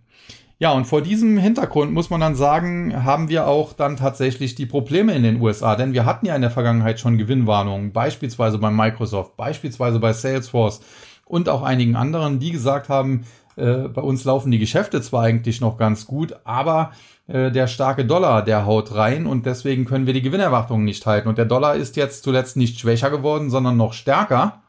Ja, 0.61 0.73
und 0.73 0.87
vor 0.87 1.03
diesem 1.03 1.39
Hintergrund 1.39 1.93
muss 1.93 2.11
man 2.11 2.21
dann 2.21 2.35
sagen, 2.35 3.05
haben 3.05 3.29
wir 3.29 3.47
auch 3.47 3.73
dann 3.73 3.97
tatsächlich 3.97 4.57
die 4.57 4.67
Probleme 4.67 5.15
in 5.15 5.23
den 5.23 5.41
USA, 5.41 5.77
denn 5.77 5.93
wir 5.93 6.05
hatten 6.05 6.27
ja 6.27 6.35
in 6.35 6.43
der 6.43 6.51
Vergangenheit 6.51 6.99
schon 6.99 7.17
Gewinnwarnungen, 7.17 7.93
beispielsweise 7.93 8.59
bei 8.59 8.71
Microsoft, 8.73 9.37
beispielsweise 9.37 10.01
bei 10.01 10.13
Salesforce 10.13 10.81
und 11.27 11.49
auch 11.49 11.63
einigen 11.63 11.95
anderen, 11.95 12.41
die 12.41 12.51
gesagt 12.51 12.89
haben, 12.89 13.25
äh, 13.55 13.87
bei 13.87 14.03
uns 14.03 14.25
laufen 14.25 14.51
die 14.51 14.59
Geschäfte 14.59 15.01
zwar 15.01 15.23
eigentlich 15.23 15.61
noch 15.61 15.79
ganz 15.79 16.07
gut, 16.07 16.35
aber 16.43 16.91
äh, 17.29 17.53
der 17.53 17.69
starke 17.69 18.05
Dollar, 18.05 18.43
der 18.43 18.67
haut 18.67 18.93
rein 18.97 19.27
und 19.27 19.47
deswegen 19.47 19.85
können 19.85 20.07
wir 20.07 20.13
die 20.13 20.23
Gewinnerwartungen 20.23 20.85
nicht 20.85 21.07
halten. 21.07 21.29
Und 21.29 21.39
der 21.39 21.45
Dollar 21.45 21.77
ist 21.77 21.95
jetzt 21.95 22.25
zuletzt 22.25 22.57
nicht 22.57 22.81
schwächer 22.81 23.11
geworden, 23.11 23.51
sondern 23.51 23.77
noch 23.77 23.93
stärker. 23.93 24.63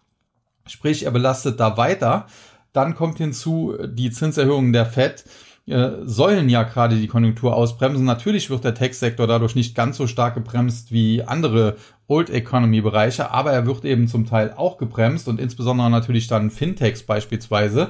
Sprich, 0.68 1.06
er 1.06 1.12
belastet 1.12 1.60
da 1.60 1.78
weiter. 1.78 2.28
Dann 2.74 2.94
kommt 2.94 3.18
hinzu 3.18 3.76
die 3.88 4.12
Zinserhöhungen 4.12 4.72
der 4.72 4.86
Fed 4.86 5.26
äh, 5.70 5.98
sollen 6.04 6.50
ja 6.50 6.64
gerade 6.64 6.96
die 6.96 7.08
Konjunktur 7.08 7.56
ausbremsen. 7.56 8.06
Natürlich 8.06 8.50
wird 8.50 8.64
der 8.64 8.74
Tech-Sektor 8.74 9.28
dadurch 9.28 9.56
nicht 9.56 9.76
ganz 9.76 9.98
so 9.98 10.08
stark 10.08 10.36
gebremst 10.36 10.92
wie 10.92 11.24
andere 11.24 11.76
Old 12.08 12.30
Economy 12.30 12.82
Bereiche, 12.82 13.32
aber 13.32 13.52
er 13.52 13.66
wird 13.66 13.86
eben 13.86 14.08
zum 14.08 14.26
Teil 14.26 14.54
auch 14.56 14.78
gebremst 14.78 15.28
und 15.28 15.40
insbesondere 15.40 15.90
natürlich 15.90 16.28
dann 16.28 16.50
Fintechs 16.50 17.04
beispielsweise. 17.04 17.90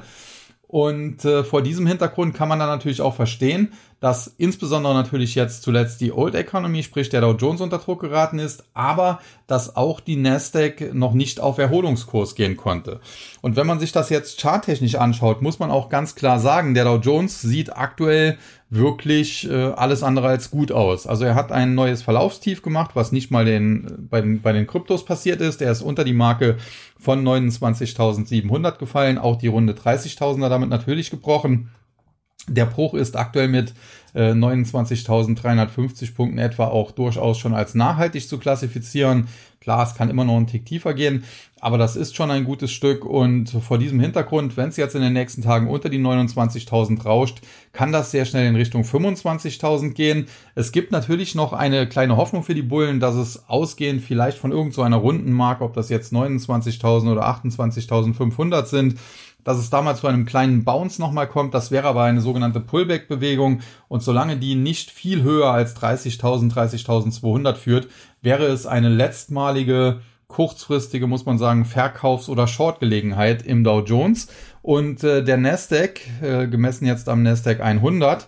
Und 0.68 1.26
äh, 1.26 1.44
vor 1.44 1.64
diesem 1.64 1.88
Hintergrund 1.88 2.36
kann 2.36 2.48
man 2.48 2.60
dann 2.60 2.70
natürlich 2.70 3.02
auch 3.02 3.16
verstehen, 3.16 3.70
dass 4.00 4.28
insbesondere 4.38 4.94
natürlich 4.94 5.36
jetzt 5.36 5.62
zuletzt 5.64 6.00
die 6.00 6.14
Old 6.14 6.34
Economy, 6.36 6.84
sprich 6.84 7.10
der 7.10 7.22
Dow 7.22 7.34
Jones 7.34 7.60
unter 7.60 7.80
Druck 7.80 8.02
geraten 8.02 8.40
ist, 8.40 8.64
aber 8.74 9.20
dass 9.48 9.76
auch 9.76 10.00
die 10.00 10.16
Nasdaq 10.16 10.94
noch 10.94 11.14
nicht 11.14 11.40
auf 11.40 11.58
Erholungskurs 11.58 12.36
gehen 12.36 12.56
konnte. 12.56 13.02
Und 13.42 13.56
wenn 13.56 13.68
man 13.68 13.80
sich 13.80 13.92
das 13.92 14.10
jetzt 14.10 14.40
charttechnisch 14.40 14.96
anschaut, 14.96 15.42
muss 15.42 15.60
man 15.60 15.72
auch 15.72 15.90
ganz 15.90 16.16
klar 16.16 16.40
sagen, 16.40 16.74
der 16.74 16.86
Dow 16.86 16.98
Jones 16.98 17.42
sieht 17.42 17.76
aktuell 17.76 18.38
wirklich 18.70 19.50
äh, 19.50 19.72
alles 19.72 20.04
andere 20.04 20.28
als 20.28 20.52
gut 20.52 20.72
aus. 20.72 21.08
Also 21.08 21.26
er 21.26 21.36
hat 21.36 21.52
ein 21.52 21.74
neues 21.74 22.04
Verlaufstief 22.04 22.62
gemacht, 22.62 22.92
was 22.94 23.12
nicht 23.12 23.32
mal 23.32 23.44
den, 23.44 24.08
bei, 24.10 24.22
den, 24.22 24.42
bei 24.42 24.54
den 24.54 24.68
Kryptos 24.68 25.06
passiert 25.06 25.42
ist. 25.42 25.62
Er 25.62 25.72
ist 25.72 25.82
unter 25.82 26.04
die 26.04 26.14
Marke 26.14 26.58
von 27.00 27.26
29.700 27.28 28.78
gefallen, 28.78 29.18
auch 29.18 29.38
die 29.38 29.48
Runde 29.48 29.74
30.000er 29.74 30.50
damit 30.50 30.70
natürlich 30.70 31.10
gebrochen. 31.10 31.72
Der 32.50 32.66
Bruch 32.66 32.94
ist 32.96 33.16
aktuell 33.16 33.48
mit 33.48 33.74
äh, 34.14 34.32
29.350 34.32 36.16
Punkten 36.16 36.40
etwa 36.40 36.68
auch 36.68 36.92
durchaus 36.92 37.38
schon 37.38 37.54
als 37.54 37.76
nachhaltig 37.76 38.28
zu 38.28 38.40
klassifizieren. 38.40 39.28
Klar, 39.62 39.84
es 39.84 39.94
kann 39.94 40.10
immer 40.10 40.24
noch 40.24 40.38
ein 40.38 40.48
Tick 40.48 40.66
tiefer 40.66 40.94
gehen, 40.94 41.26
aber 41.60 41.78
das 41.78 41.98
ist 41.98 42.16
schon 42.16 42.32
ein 42.32 42.46
gutes 42.46 42.72
Stück 42.72 43.04
und 43.04 43.50
vor 43.50 43.78
diesem 43.78 44.00
Hintergrund, 44.00 44.56
wenn 44.56 44.70
es 44.70 44.78
jetzt 44.78 44.96
in 44.96 45.02
den 45.02 45.12
nächsten 45.12 45.42
Tagen 45.42 45.68
unter 45.68 45.90
die 45.90 46.00
29.000 46.00 47.04
rauscht, 47.04 47.42
kann 47.74 47.92
das 47.92 48.12
sehr 48.12 48.24
schnell 48.24 48.48
in 48.48 48.56
Richtung 48.56 48.84
25.000 48.84 49.92
gehen. 49.92 50.28
Es 50.56 50.72
gibt 50.72 50.94
natürlich 50.94 51.36
noch 51.36 51.52
eine 51.52 51.88
kleine 51.90 52.16
Hoffnung 52.16 52.44
für 52.44 52.56
die 52.56 52.62
Bullen, 52.62 53.02
dass 53.02 53.16
es 53.16 53.50
ausgehend 53.50 54.02
vielleicht 54.02 54.38
von 54.38 54.52
irgendeiner 54.52 54.96
so 54.96 55.02
runden 55.02 55.34
Mark, 55.34 55.60
ob 55.60 55.74
das 55.74 55.90
jetzt 55.90 56.14
29.000 56.14 57.12
oder 57.12 57.28
28.500 57.28 58.66
sind, 58.66 58.96
dass 59.44 59.58
es 59.58 59.70
damals 59.70 60.02
zu 60.02 60.08
einem 60.08 60.26
kleinen 60.26 60.64
Bounce 60.64 61.00
nochmal 61.00 61.28
kommt. 61.28 61.54
Das 61.54 61.72
wäre 61.72 61.88
aber 61.88 62.04
eine 62.04 62.22
sogenannte 62.22 62.60
Pullback-Bewegung. 62.60 63.62
Und 63.88 64.04
solange 64.04 64.38
die 64.38 64.56
nicht 64.56 64.92
viel 64.92 65.24
höher 65.24 65.52
als 65.52 65.76
30.000, 65.76 66.54
30.200 66.54 67.56
führt, 67.56 67.88
wäre 68.22 68.46
es 68.46 68.66
eine 68.66 68.90
letztmalige 68.90 70.02
kurzfristige, 70.28 71.08
muss 71.08 71.26
man 71.26 71.38
sagen, 71.40 71.66
Verkaufs- 71.66 72.30
oder 72.30 72.48
Short-Gelegenheit 72.48 73.42
im 73.42 73.64
Dow 73.64 73.82
Jones. 73.82 74.28
Und 74.62 75.04
äh, 75.04 75.24
der 75.24 75.38
Nasdaq, 75.38 76.02
äh, 76.22 76.48
gemessen 76.48 76.86
jetzt 76.86 77.10
am 77.10 77.24
Nasdaq 77.24 77.62
100, 77.62 78.24
äh, 78.24 78.26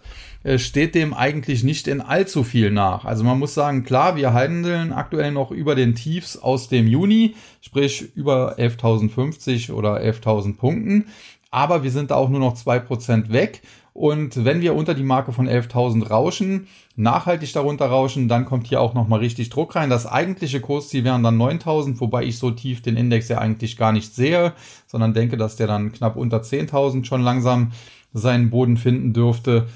steht 0.57 0.95
dem 0.95 1.13
eigentlich 1.13 1.63
nicht 1.63 1.87
in 1.87 2.01
allzu 2.01 2.43
viel 2.43 2.71
nach. 2.71 3.05
Also 3.05 3.23
man 3.23 3.39
muss 3.39 3.53
sagen, 3.53 3.83
klar, 3.83 4.15
wir 4.15 4.33
handeln 4.33 4.91
aktuell 4.91 5.31
noch 5.31 5.51
über 5.51 5.75
den 5.75 5.95
Tiefs 5.95 6.37
aus 6.37 6.69
dem 6.69 6.87
Juni, 6.87 7.35
sprich 7.61 8.15
über 8.15 8.57
11.050 8.57 9.71
oder 9.71 10.01
11.000 10.01 10.57
Punkten. 10.57 11.05
Aber 11.51 11.83
wir 11.83 11.91
sind 11.91 12.11
da 12.11 12.15
auch 12.15 12.29
nur 12.29 12.39
noch 12.39 12.53
zwei 12.53 12.79
Prozent 12.79 13.31
weg. 13.31 13.61
Und 13.93 14.45
wenn 14.45 14.61
wir 14.61 14.73
unter 14.73 14.93
die 14.93 15.03
Marke 15.03 15.33
von 15.33 15.49
11.000 15.49 16.07
rauschen, 16.07 16.67
nachhaltig 16.95 17.51
darunter 17.51 17.87
rauschen, 17.87 18.29
dann 18.29 18.45
kommt 18.45 18.67
hier 18.67 18.79
auch 18.79 18.93
nochmal 18.93 19.19
richtig 19.19 19.49
Druck 19.49 19.75
rein. 19.75 19.89
Das 19.89 20.07
eigentliche 20.07 20.61
Kursziel 20.61 21.03
wären 21.03 21.23
dann 21.23 21.37
9.000, 21.37 21.99
wobei 21.99 22.23
ich 22.23 22.39
so 22.39 22.51
tief 22.51 22.81
den 22.81 22.95
Index 22.95 23.27
ja 23.27 23.39
eigentlich 23.39 23.75
gar 23.75 23.91
nicht 23.91 24.15
sehe, 24.15 24.53
sondern 24.87 25.13
denke, 25.13 25.35
dass 25.35 25.57
der 25.57 25.67
dann 25.67 25.91
knapp 25.91 26.15
unter 26.15 26.41
10.000 26.41 27.03
schon 27.03 27.21
langsam 27.21 27.73
seinen 28.13 28.49
Boden 28.49 28.77
finden 28.77 29.11
dürfte. 29.11 29.67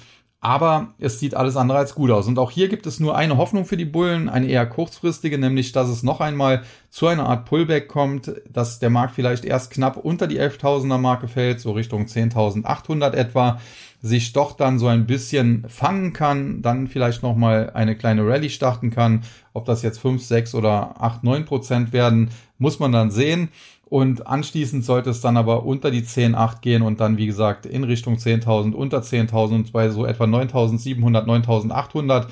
Aber 0.46 0.90
es 1.00 1.20
sieht 1.20 1.34
alles 1.34 1.58
andere 1.58 1.80
als 1.80 1.96
gut 1.96 2.12
aus. 2.12 2.28
Und 2.28 2.38
auch 2.38 2.52
hier 2.52 2.68
gibt 2.68 2.86
es 2.86 3.00
nur 3.00 3.18
eine 3.18 3.38
Hoffnung 3.38 3.66
für 3.66 3.78
die 3.78 3.86
Bullen, 3.86 4.30
eine 4.30 4.46
eher 4.46 4.68
kurzfristige, 4.68 5.40
nämlich 5.40 5.72
dass 5.72 5.90
es 5.90 6.04
noch 6.04 6.22
einmal 6.22 6.62
zu 6.92 7.08
einer 7.08 7.26
Art 7.26 7.46
Pullback 7.46 7.88
kommt, 7.88 8.32
dass 8.48 8.78
der 8.78 8.92
Markt 8.92 9.16
vielleicht 9.16 9.44
erst 9.44 9.72
knapp 9.72 9.98
unter 9.98 10.28
die 10.28 10.40
11.000er 10.40 11.00
Marke 11.00 11.28
fällt, 11.28 11.62
so 11.62 11.72
Richtung 11.72 12.06
10.800 12.06 13.14
etwa, 13.14 13.60
sich 14.04 14.34
doch 14.34 14.52
dann 14.52 14.78
so 14.78 14.86
ein 14.86 15.08
bisschen 15.08 15.66
fangen 15.68 16.14
kann, 16.14 16.62
dann 16.62 16.88
vielleicht 16.88 17.24
noch 17.24 17.36
mal 17.36 17.72
eine 17.74 17.96
kleine 17.96 18.22
Rallye 18.22 18.52
starten 18.52 18.92
kann. 18.92 19.24
Ob 19.54 19.66
das 19.66 19.82
jetzt 19.82 19.98
5, 19.98 20.24
6 20.24 20.54
oder 20.54 21.02
8, 21.02 21.24
9 21.24 21.46
Prozent 21.46 21.92
werden, 21.92 22.30
muss 22.60 22.78
man 22.78 22.92
dann 22.92 23.10
sehen. 23.10 23.50
Und 23.96 24.28
anschließend 24.28 24.84
sollte 24.84 25.12
es 25.12 25.22
dann 25.22 25.38
aber 25.38 25.66
unter 25.66 25.90
die 25.90 26.02
10,8 26.02 26.60
gehen 26.60 26.82
und 26.82 27.00
dann, 27.00 27.16
wie 27.18 27.28
gesagt, 27.28 27.66
in 27.66 27.86
Richtung 27.86 28.16
10.000, 28.16 28.74
unter 28.74 29.00
10.000 29.00 29.56
und 29.56 29.72
bei 29.72 29.88
so 29.88 30.06
etwa 30.06 30.26
9.700, 30.26 31.24
9.800. 31.24 32.26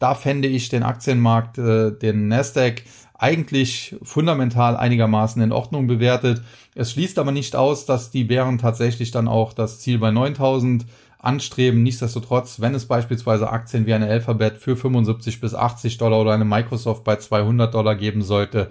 Da 0.00 0.16
fände 0.16 0.48
ich 0.48 0.70
den 0.70 0.82
Aktienmarkt, 0.82 1.56
äh, 1.58 1.92
den 1.92 2.26
Nasdaq, 2.26 2.82
eigentlich 3.16 3.94
fundamental 4.02 4.76
einigermaßen 4.76 5.40
in 5.40 5.52
Ordnung 5.52 5.86
bewertet. 5.86 6.42
Es 6.74 6.90
schließt 6.90 7.20
aber 7.20 7.30
nicht 7.30 7.54
aus, 7.54 7.86
dass 7.86 8.10
die 8.10 8.24
Bären 8.24 8.58
tatsächlich 8.58 9.12
dann 9.12 9.28
auch 9.28 9.52
das 9.52 9.78
Ziel 9.78 10.00
bei 10.00 10.10
9000 10.10 10.84
anstreben. 11.20 11.84
Nichtsdestotrotz, 11.84 12.58
wenn 12.58 12.74
es 12.74 12.86
beispielsweise 12.86 13.50
Aktien 13.50 13.86
wie 13.86 13.94
eine 13.94 14.08
Alphabet 14.08 14.58
für 14.58 14.74
75 14.74 15.40
bis 15.40 15.54
80 15.54 15.96
Dollar 15.96 16.20
oder 16.20 16.32
eine 16.32 16.44
Microsoft 16.44 17.04
bei 17.04 17.14
200 17.14 17.72
Dollar 17.72 17.94
geben 17.94 18.22
sollte, 18.22 18.68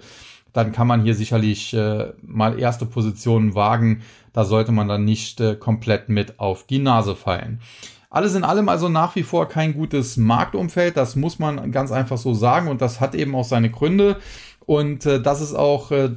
dann 0.54 0.72
kann 0.72 0.86
man 0.86 1.02
hier 1.02 1.14
sicherlich 1.14 1.74
äh, 1.74 2.12
mal 2.22 2.58
erste 2.58 2.86
Positionen 2.86 3.54
wagen. 3.54 4.02
Da 4.32 4.44
sollte 4.44 4.72
man 4.72 4.88
dann 4.88 5.04
nicht 5.04 5.40
äh, 5.40 5.56
komplett 5.56 6.08
mit 6.08 6.38
auf 6.38 6.64
die 6.64 6.78
Nase 6.78 7.16
fallen. 7.16 7.60
Alles 8.08 8.36
in 8.36 8.44
allem 8.44 8.68
also 8.68 8.88
nach 8.88 9.16
wie 9.16 9.24
vor 9.24 9.48
kein 9.48 9.74
gutes 9.74 10.16
Marktumfeld, 10.16 10.96
das 10.96 11.16
muss 11.16 11.40
man 11.40 11.72
ganz 11.72 11.90
einfach 11.90 12.16
so 12.16 12.32
sagen 12.32 12.68
und 12.68 12.80
das 12.80 13.00
hat 13.00 13.16
eben 13.16 13.34
auch 13.34 13.44
seine 13.44 13.70
Gründe. 13.70 14.16
Und 14.64 15.04
äh, 15.04 15.20
das 15.20 15.40
ist 15.40 15.54
auch 15.54 15.90
äh, 15.90 16.10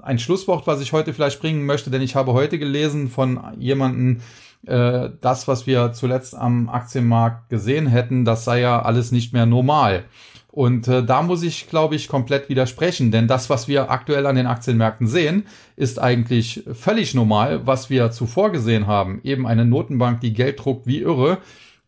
ein 0.00 0.18
Schlusswort, 0.18 0.66
was 0.66 0.80
ich 0.80 0.94
heute 0.94 1.12
vielleicht 1.12 1.40
bringen 1.40 1.66
möchte, 1.66 1.90
denn 1.90 2.00
ich 2.00 2.16
habe 2.16 2.32
heute 2.32 2.58
gelesen 2.58 3.08
von 3.08 3.38
jemandem, 3.58 4.22
äh, 4.66 5.10
das, 5.20 5.48
was 5.48 5.66
wir 5.66 5.92
zuletzt 5.92 6.36
am 6.36 6.68
Aktienmarkt 6.68 7.48
gesehen 7.48 7.86
hätten, 7.86 8.24
das 8.24 8.44
sei 8.44 8.60
ja 8.60 8.82
alles 8.82 9.12
nicht 9.12 9.32
mehr 9.32 9.46
normal. 9.46 10.04
Und 10.52 10.86
äh, 10.86 11.02
da 11.02 11.22
muss 11.22 11.42
ich, 11.42 11.68
glaube 11.68 11.94
ich, 11.94 12.08
komplett 12.08 12.50
widersprechen, 12.50 13.10
denn 13.10 13.26
das, 13.26 13.48
was 13.48 13.68
wir 13.68 13.90
aktuell 13.90 14.26
an 14.26 14.36
den 14.36 14.46
Aktienmärkten 14.46 15.06
sehen, 15.06 15.44
ist 15.76 15.98
eigentlich 15.98 16.64
völlig 16.74 17.14
normal, 17.14 17.66
was 17.66 17.88
wir 17.88 18.10
zuvor 18.10 18.52
gesehen 18.52 18.86
haben. 18.86 19.20
Eben 19.24 19.46
eine 19.46 19.64
Notenbank, 19.64 20.20
die 20.20 20.34
Geld 20.34 20.62
druckt 20.62 20.86
wie 20.86 21.00
irre, 21.00 21.38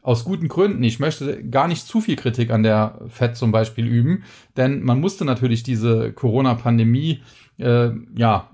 aus 0.02 0.24
guten 0.24 0.48
Gründen. 0.48 0.82
Ich 0.82 0.98
möchte 0.98 1.44
gar 1.44 1.68
nicht 1.68 1.86
zu 1.86 2.00
viel 2.00 2.16
Kritik 2.16 2.50
an 2.50 2.62
der 2.62 3.00
Fed 3.08 3.36
zum 3.36 3.52
Beispiel 3.52 3.86
üben, 3.86 4.24
denn 4.56 4.82
man 4.82 4.98
musste 4.98 5.26
natürlich 5.26 5.62
diese 5.62 6.12
Corona-Pandemie 6.12 7.22
äh, 7.58 7.90
ja 8.16 8.48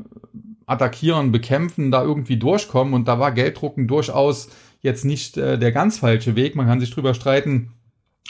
attackieren, 0.71 1.33
bekämpfen, 1.33 1.91
da 1.91 2.03
irgendwie 2.03 2.37
durchkommen 2.37 2.95
und 2.95 3.09
da 3.09 3.19
war 3.19 3.33
Gelddrucken 3.33 3.89
durchaus 3.89 4.49
jetzt 4.83 5.05
nicht 5.05 5.37
äh, 5.37 5.59
der 5.59 5.73
ganz 5.73 5.99
falsche 5.99 6.37
Weg. 6.37 6.55
Man 6.55 6.67
kann 6.67 6.81
sich 6.81 6.91
drüber 6.91 7.13
streiten, 7.15 7.73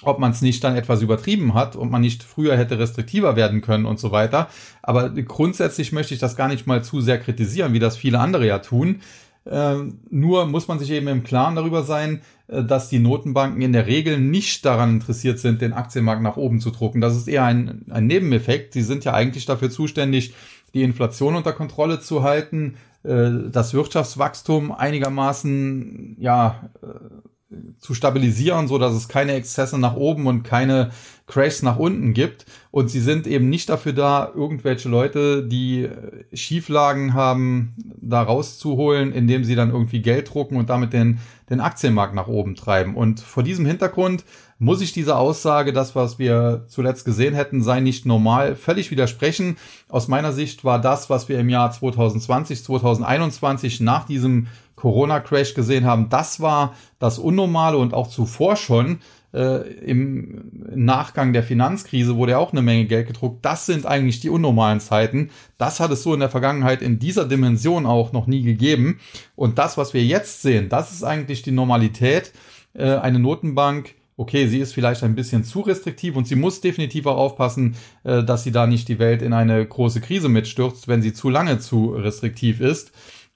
ob 0.03 0.19
man 0.19 0.31
es 0.33 0.41
nicht 0.41 0.65
dann 0.65 0.77
etwas 0.77 1.03
übertrieben 1.03 1.55
hat 1.55 1.77
und 1.77 1.91
man 1.91 2.01
nicht 2.01 2.23
früher 2.23 2.57
hätte 2.57 2.79
restriktiver 2.79 3.37
werden 3.37 3.61
können 3.61 3.85
und 3.85 4.01
so 4.01 4.11
weiter. 4.11 4.49
Aber 4.83 5.11
grundsätzlich 5.11 5.93
möchte 5.93 6.15
ich 6.15 6.21
das 6.21 6.37
gar 6.37 6.49
nicht 6.49 6.67
mal 6.67 6.83
zu 6.83 7.01
sehr 7.01 7.19
kritisieren, 7.19 7.73
wie 7.73 7.79
das 7.79 7.97
viele 7.97 8.19
andere 8.19 8.47
ja 8.47 8.59
tun. 8.59 9.01
Ähm, 9.47 10.01
nur 10.11 10.47
muss 10.47 10.69
man 10.69 10.79
sich 10.79 10.91
eben 10.91 11.09
im 11.09 11.25
Klaren 11.25 11.57
darüber 11.57 11.83
sein, 11.83 12.21
äh, 12.49 12.63
dass 12.63 12.89
die 12.89 12.99
Notenbanken 12.99 13.63
in 13.63 13.73
der 13.73 13.87
Regel 13.87 14.19
nicht 14.19 14.65
daran 14.65 14.91
interessiert 14.91 15.39
sind, 15.39 15.61
den 15.61 15.73
Aktienmarkt 15.73 16.23
nach 16.23 16.37
oben 16.37 16.61
zu 16.61 16.71
drucken. 16.71 17.01
Das 17.01 17.17
ist 17.17 17.29
eher 17.29 17.45
ein, 17.45 17.87
ein 17.91 18.07
Nebeneffekt. 18.07 18.75
Sie 18.75 18.83
sind 18.83 19.05
ja 19.05 19.13
eigentlich 19.13 19.47
dafür 19.47 19.71
zuständig, 19.71 20.35
die 20.75 20.83
Inflation 20.83 21.37
unter 21.37 21.53
Kontrolle 21.53 22.01
zu 22.01 22.23
halten, 22.23 22.77
äh, 23.03 23.31
das 23.51 23.75
Wirtschaftswachstum 23.75 24.73
einigermaßen 24.73 26.17
ja 26.19 26.71
äh, 26.83 27.57
zu 27.79 27.95
stabilisieren, 27.95 28.69
so 28.69 28.79
dass 28.79 28.95
es 28.95 29.09
keine 29.09 29.33
Exzesse 29.33 29.79
nach 29.79 29.97
oben 29.97 30.27
und 30.27 30.43
keine 30.43 30.91
Crashs 31.27 31.63
nach 31.63 31.79
unten 31.79 32.15
gibt. 32.15 32.47
Und 32.73 32.89
sie 32.89 33.01
sind 33.01 33.27
eben 33.27 33.49
nicht 33.49 33.69
dafür 33.69 33.93
da, 33.93 34.31
irgendwelche 34.33 34.89
Leute, 34.89 35.43
die 35.43 35.89
Schieflagen 36.33 37.15
haben, 37.15 37.75
da 38.01 38.23
rauszuholen, 38.23 39.13
indem 39.13 39.43
sie 39.43 39.57
dann 39.57 39.71
irgendwie 39.71 40.03
Geld 40.03 40.33
drucken 40.33 40.57
und 40.57 40.71
damit 40.71 40.93
den, 40.93 41.19
den 41.49 41.61
Aktienmarkt 41.61 42.15
nach 42.15 42.29
oben 42.29 42.55
treiben. 42.55 42.95
Und 42.95 43.19
vor 43.19 43.43
diesem 43.43 43.67
Hintergrund 43.67 44.25
muss 44.61 44.83
ich 44.83 44.93
diese 44.93 45.17
Aussage, 45.17 45.73
das, 45.73 45.97
was 45.97 46.21
wir 46.21 46.67
zuletzt 46.69 47.05
gesehen 47.05 47.35
hätten, 47.35 47.61
sei 47.61 47.81
nicht 47.81 48.07
normal, 48.07 48.55
völlig 48.55 48.93
widersprechen. 48.93 49.57
Aus 49.89 50.07
meiner 50.07 50.33
Sicht 50.33 50.65
war 50.65 50.81
das, 50.81 51.11
was 51.11 51.29
wir 51.29 51.41
im 51.41 51.49
Jahr 51.49 51.73
2020, 51.73 52.63
2021 52.63 53.81
nach 53.81 54.05
diesem 54.05 54.47
Corona-Crash 54.77 55.55
gesehen 55.55 55.85
haben, 55.85 56.09
das 56.09 56.41
war 56.41 56.75
das 56.99 57.19
Unnormale 57.19 57.77
und 57.77 57.95
auch 57.95 58.09
zuvor 58.09 58.57
schon 58.57 59.01
äh, 59.33 59.69
im 59.85 60.51
Nachgang 60.75 61.33
der 61.33 61.43
Finanzkrise 61.43 62.17
wurde 62.17 62.33
ja 62.33 62.39
auch 62.39 62.53
eine 62.53 62.63
Menge 62.63 62.87
Geld 62.87 63.07
gedruckt. 63.07 63.45
Das 63.45 63.67
sind 63.67 63.87
eigentlich 63.87 64.21
die 64.21 64.31
unnormalen 64.31 64.81
Zeiten. 64.81 65.31
Das 65.59 65.81
hat 65.81 65.91
es 65.91 66.03
so 66.03 66.15
in 66.15 66.21
der 66.21 66.31
Vergangenheit 66.31 66.83
in 66.83 66.99
dieser 66.99 67.27
Dimension 67.27 67.87
auch 67.87 68.13
noch 68.13 68.27
nie 68.27 68.43
gegeben. 68.43 69.01
Und 69.37 69.59
das, 69.59 69.77
was 69.77 69.95
wir 69.95 70.05
jetzt 70.05 70.43
sehen, 70.43 70.69
das 70.69 70.93
ist 70.93 71.05
eigentlich 71.05 71.43
die 71.43 71.53
Normalität. 71.53 72.33
Äh, 72.75 72.97
eine 72.97 73.19
Notenbank 73.19 73.95
okay, 74.21 74.49
sie 74.49 74.59
ist 74.59 74.75
vielleicht 74.75 75.03
ein 75.03 75.15
bisschen 75.15 75.45
zu 75.45 75.61
restriktiv 75.61 76.15
und 76.15 76.29
sie 76.29 76.37
muss 76.37 76.61
definitiv 76.61 77.07
auch 77.07 77.17
aufpassen, 77.17 77.75
äh, 78.05 78.23
dass 78.23 78.45
sie 78.45 78.53
da 78.53 78.67
nicht 78.67 78.87
die 78.89 78.99
Welt 78.99 79.23
in 79.23 79.33
eine 79.33 79.65
große 79.65 80.03
Krise 80.03 80.29
mitstürzt, 80.29 80.89
wenn 80.89 81.01
sie 81.01 81.15
zu 81.15 81.31
lange 81.31 81.59
zu 81.59 81.95
restriktiv 81.95 82.61
ist. 82.61 82.93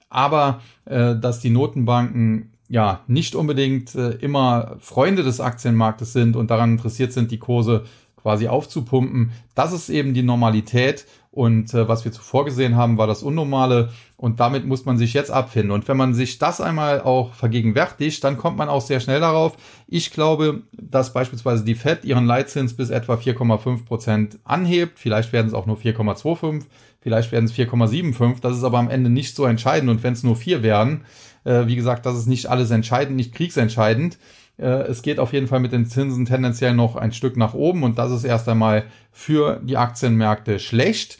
Aber 0.09 0.61
äh, 0.85 1.15
dass 1.15 1.39
die 1.39 1.49
Notenbanken 1.49 2.51
ja 2.69 3.01
nicht 3.07 3.35
unbedingt 3.35 3.95
äh, 3.95 4.11
immer 4.11 4.77
Freunde 4.79 5.23
des 5.23 5.39
Aktienmarktes 5.39 6.13
sind 6.13 6.35
und 6.35 6.49
daran 6.51 6.71
interessiert 6.71 7.13
sind, 7.13 7.31
die 7.31 7.39
Kurse 7.39 7.85
quasi 8.21 8.47
aufzupumpen, 8.47 9.31
das 9.53 9.71
ist 9.71 9.89
eben 9.89 10.15
die 10.15 10.23
Normalität 10.23 11.05
und 11.35 11.73
äh, 11.73 11.87
was 11.89 12.05
wir 12.05 12.13
zuvor 12.13 12.45
gesehen 12.45 12.77
haben, 12.77 12.97
war 12.97 13.07
das 13.07 13.21
Unnormale. 13.21 13.89
Und 14.15 14.39
damit 14.39 14.65
muss 14.65 14.85
man 14.85 14.97
sich 14.97 15.13
jetzt 15.13 15.31
abfinden. 15.31 15.71
Und 15.71 15.85
wenn 15.89 15.97
man 15.97 16.13
sich 16.13 16.39
das 16.39 16.61
einmal 16.61 17.01
auch 17.01 17.33
vergegenwärtigt, 17.33 18.23
dann 18.23 18.37
kommt 18.37 18.57
man 18.57 18.69
auch 18.69 18.79
sehr 18.79 19.01
schnell 19.01 19.19
darauf. 19.19 19.57
Ich 19.85 20.11
glaube, 20.11 20.61
dass 20.71 21.11
beispielsweise 21.11 21.65
die 21.65 21.75
Fed 21.75 22.05
ihren 22.05 22.25
Leitzins 22.25 22.77
bis 22.77 22.89
etwa 22.89 23.15
4,5 23.15 23.83
Prozent 23.83 24.39
anhebt. 24.45 24.97
Vielleicht 24.97 25.33
werden 25.33 25.47
es 25.47 25.53
auch 25.53 25.65
nur 25.65 25.75
4,25, 25.75 26.63
vielleicht 27.01 27.33
werden 27.33 27.45
es 27.45 27.53
4,75. 27.53 28.39
Das 28.39 28.55
ist 28.55 28.63
aber 28.63 28.79
am 28.79 28.89
Ende 28.89 29.09
nicht 29.09 29.35
so 29.35 29.43
entscheidend. 29.43 29.89
Und 29.89 30.03
wenn 30.03 30.13
es 30.13 30.23
nur 30.23 30.37
vier 30.37 30.63
wären, 30.63 31.01
äh, 31.45 31.67
wie 31.67 31.75
gesagt, 31.75 32.05
das 32.05 32.17
ist 32.17 32.27
nicht 32.27 32.47
alles 32.47 32.71
entscheidend, 32.71 33.15
nicht 33.15 33.33
kriegsentscheidend. 33.33 34.17
Äh, 34.57 34.65
es 34.65 35.01
geht 35.01 35.19
auf 35.19 35.33
jeden 35.33 35.47
Fall 35.47 35.59
mit 35.59 35.71
den 35.71 35.85
Zinsen 35.85 36.25
tendenziell 36.25 36.73
noch 36.73 36.95
ein 36.95 37.13
Stück 37.13 37.37
nach 37.37 37.53
oben 37.53 37.83
und 37.83 37.97
das 37.97 38.11
ist 38.11 38.23
erst 38.23 38.49
einmal 38.49 38.83
für 39.11 39.61
die 39.63 39.77
Aktienmärkte 39.77 40.59
schlecht. 40.59 41.17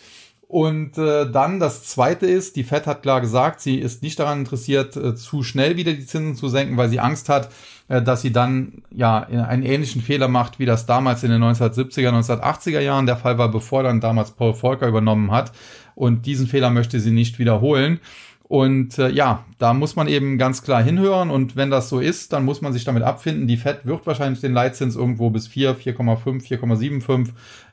Und 0.47 0.97
äh, 0.97 1.29
dann 1.29 1.59
das 1.59 1.83
Zweite 1.85 2.27
ist, 2.27 2.55
die 2.55 2.63
Fed 2.63 2.85
hat 2.85 3.01
klar 3.01 3.19
gesagt, 3.19 3.61
sie 3.61 3.79
ist 3.79 4.03
nicht 4.03 4.19
daran 4.19 4.39
interessiert, 4.39 4.95
äh, 4.95 5.15
zu 5.15 5.41
schnell 5.41 5.75
wieder 5.75 5.91
die 5.91 6.05
Zinsen 6.05 6.35
zu 6.35 6.49
senken, 6.49 6.77
weil 6.77 6.87
sie 6.87 6.99
Angst 6.99 7.29
hat, 7.29 7.49
äh, 7.87 8.01
dass 8.01 8.21
sie 8.21 8.31
dann 8.31 8.83
ja 8.91 9.19
einen 9.19 9.63
ähnlichen 9.63 10.01
Fehler 10.01 10.27
macht, 10.27 10.59
wie 10.59 10.65
das 10.65 10.85
damals 10.85 11.23
in 11.23 11.31
den 11.31 11.43
1970er, 11.43 12.09
1980er 12.09 12.79
Jahren 12.79 13.07
der 13.07 13.17
Fall 13.17 13.37
war, 13.39 13.49
bevor 13.49 13.81
dann 13.83 14.01
damals 14.01 14.31
Paul 14.31 14.53
Volcker 14.53 14.87
übernommen 14.87 15.31
hat. 15.31 15.51
Und 15.95 16.25
diesen 16.27 16.45
Fehler 16.45 16.69
möchte 16.69 16.99
sie 16.99 17.11
nicht 17.11 17.39
wiederholen. 17.39 17.99
Und 18.47 18.99
äh, 18.99 19.09
ja, 19.09 19.43
da 19.57 19.73
muss 19.73 19.95
man 19.95 20.07
eben 20.07 20.37
ganz 20.37 20.61
klar 20.61 20.83
hinhören 20.83 21.31
und 21.31 21.55
wenn 21.55 21.71
das 21.71 21.89
so 21.89 21.99
ist, 21.99 22.31
dann 22.31 22.45
muss 22.45 22.61
man 22.61 22.73
sich 22.73 22.83
damit 22.83 23.01
abfinden. 23.01 23.47
Die 23.47 23.57
Fed 23.57 23.87
wird 23.87 24.05
wahrscheinlich 24.05 24.39
den 24.39 24.53
Leitzins 24.53 24.95
irgendwo 24.95 25.31
bis 25.31 25.47
4, 25.47 25.75
4,5, 25.75 26.45
4,75 26.47 27.29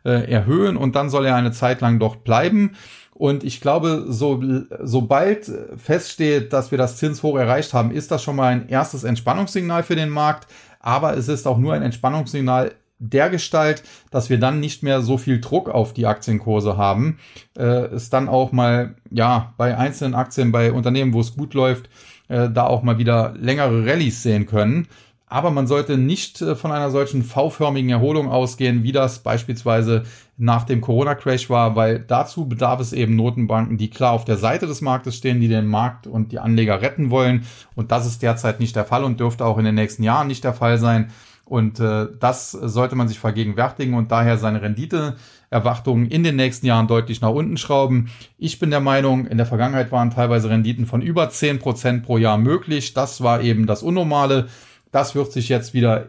äh, 0.07 0.31
erhöhen 0.31 0.79
und 0.79 0.97
dann 0.97 1.11
soll 1.11 1.27
er 1.27 1.37
eine 1.37 1.53
Zeit 1.53 1.83
lang 1.83 1.99
dort 1.99 2.25
bleiben. 2.25 2.71
Und 3.13 3.45
ich 3.45 3.61
glaube, 3.61 4.07
so, 4.09 4.43
sobald 4.81 5.53
feststeht, 5.77 6.55
dass 6.55 6.71
wir 6.71 6.79
das 6.79 6.97
Zinshoch 6.97 7.37
erreicht 7.37 7.75
haben, 7.75 7.91
ist 7.91 8.11
das 8.11 8.23
schon 8.23 8.37
mal 8.37 8.47
ein 8.47 8.69
erstes 8.71 9.05
Entspannungssignal 9.05 9.83
für 9.83 9.97
den 9.97 10.09
Markt. 10.09 10.47
Aber 10.81 11.17
es 11.17 11.29
ist 11.29 11.47
auch 11.47 11.59
nur 11.59 11.75
ein 11.75 11.83
Entspannungssignal 11.83 12.73
der 13.03 13.31
Gestalt, 13.31 13.83
dass 14.11 14.31
wir 14.31 14.39
dann 14.39 14.61
nicht 14.61 14.83
mehr 14.83 15.03
so 15.03 15.19
viel 15.19 15.41
Druck 15.41 15.69
auf 15.69 15.93
die 15.93 16.07
Aktienkurse 16.07 16.77
haben. 16.77 17.19
Äh, 17.57 17.87
es 17.87 18.11
dann 18.11 18.29
auch 18.29 18.53
mal, 18.53 18.95
ja, 19.11 19.53
bei 19.57 19.77
einzelnen 19.77 20.15
Aktien, 20.15 20.53
bei 20.53 20.73
Unternehmen, 20.73 21.13
wo 21.13 21.21
es 21.21 21.35
gut 21.35 21.55
läuft, 21.55 21.89
äh, 22.29 22.49
da 22.49 22.67
auch 22.67 22.83
mal 22.83 22.99
wieder 22.99 23.35
längere 23.39 23.85
Rallyes 23.85 24.23
sehen 24.23 24.47
können. 24.47 24.87
Aber 25.27 25.51
man 25.51 25.67
sollte 25.67 25.97
nicht 25.97 26.43
äh, 26.43 26.55
von 26.55 26.73
einer 26.73 26.91
solchen 26.91 27.25
V-förmigen 27.25 27.91
Erholung 27.91 28.29
ausgehen, 28.29 28.83
wie 28.83 28.93
das 28.93 29.21
beispielsweise 29.21 30.05
nach 30.37 30.65
dem 30.65 30.81
Corona-Crash 30.81 31.49
war, 31.51 31.75
weil 31.75 32.01
dazu 32.01 32.47
bedarf 32.47 32.81
es 32.81 32.93
eben 32.93 33.17
Notenbanken, 33.17 33.79
die 33.79 33.91
klar 33.91 34.13
auf 34.13 34.25
der 34.25 34.37
Seite 34.37 34.67
des 34.67 34.81
Marktes 34.81 35.17
stehen, 35.17 35.41
die 35.41 35.49
den 35.49 35.67
Markt 35.67 36.07
und 36.07 36.33
die 36.33 36.39
Anleger 36.39 36.83
retten 36.83 37.11
wollen. 37.11 37.47
Und 37.75 37.93
das 37.93 38.07
ist 38.07 38.23
derzeit 38.23 38.61
nicht 38.61 38.77
der 38.77 38.85
Fall 38.85 39.05
und 39.05 39.21
dürfte 39.21 39.45
auch 39.45 39.57
in 39.59 39.65
den 39.65 39.75
nächsten 39.75 40.03
Jahren 40.03 40.29
nicht 40.29 40.45
der 40.45 40.55
Fall 40.55 40.79
sein. 40.79 41.11
Und 41.53 41.81
äh, 41.81 42.07
das 42.19 42.53
sollte 42.53 42.97
man 42.97 43.09
sich 43.09 43.19
vergegenwärtigen 43.19 43.93
und 43.93 44.11
daher 44.11 44.39
seine 44.39 44.63
Renditeerwartungen 44.63 46.07
in 46.07 46.25
den 46.25 46.35
nächsten 46.35 46.65
Jahren 46.65 46.89
deutlich 46.89 47.21
nach 47.21 47.29
unten 47.29 47.59
schrauben. 47.59 48.09
Ich 48.39 48.59
bin 48.59 48.71
der 48.71 48.81
Meinung, 48.81 49.27
in 49.27 49.37
der 49.37 49.45
Vergangenheit 49.45 49.93
waren 49.93 50.09
teilweise 50.09 50.49
Renditen 50.49 50.87
von 50.87 51.03
über 51.03 51.29
zehn 51.29 51.59
Prozent 51.59 52.05
pro 52.05 52.17
Jahr 52.17 52.39
möglich. 52.39 52.95
Das 52.95 53.23
war 53.23 53.43
eben 53.43 53.67
das 53.67 53.83
Unnormale. 53.83 54.49
Das 54.93 55.15
wird 55.15 55.31
sich 55.31 55.51
jetzt 55.51 55.75
wieder 55.75 56.07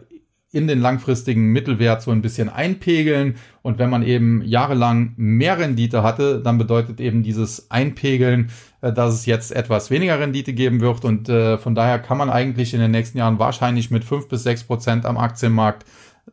in 0.54 0.68
den 0.68 0.80
langfristigen 0.80 1.48
Mittelwert 1.50 2.00
so 2.00 2.12
ein 2.12 2.22
bisschen 2.22 2.48
einpegeln. 2.48 3.34
Und 3.62 3.78
wenn 3.78 3.90
man 3.90 4.02
eben 4.02 4.42
jahrelang 4.42 5.14
mehr 5.16 5.58
Rendite 5.58 6.02
hatte, 6.04 6.40
dann 6.40 6.58
bedeutet 6.58 7.00
eben 7.00 7.24
dieses 7.24 7.70
Einpegeln, 7.70 8.50
äh, 8.80 8.92
dass 8.92 9.14
es 9.14 9.26
jetzt 9.26 9.50
etwas 9.50 9.90
weniger 9.90 10.20
Rendite 10.20 10.52
geben 10.52 10.80
wird. 10.80 11.04
Und 11.04 11.28
äh, 11.28 11.58
von 11.58 11.74
daher 11.74 11.98
kann 11.98 12.18
man 12.18 12.30
eigentlich 12.30 12.72
in 12.72 12.80
den 12.80 12.92
nächsten 12.92 13.18
Jahren 13.18 13.40
wahrscheinlich 13.40 13.90
mit 13.90 14.04
fünf 14.04 14.28
bis 14.28 14.44
sechs 14.44 14.62
Prozent 14.62 15.06
am 15.06 15.18
Aktienmarkt, 15.18 15.84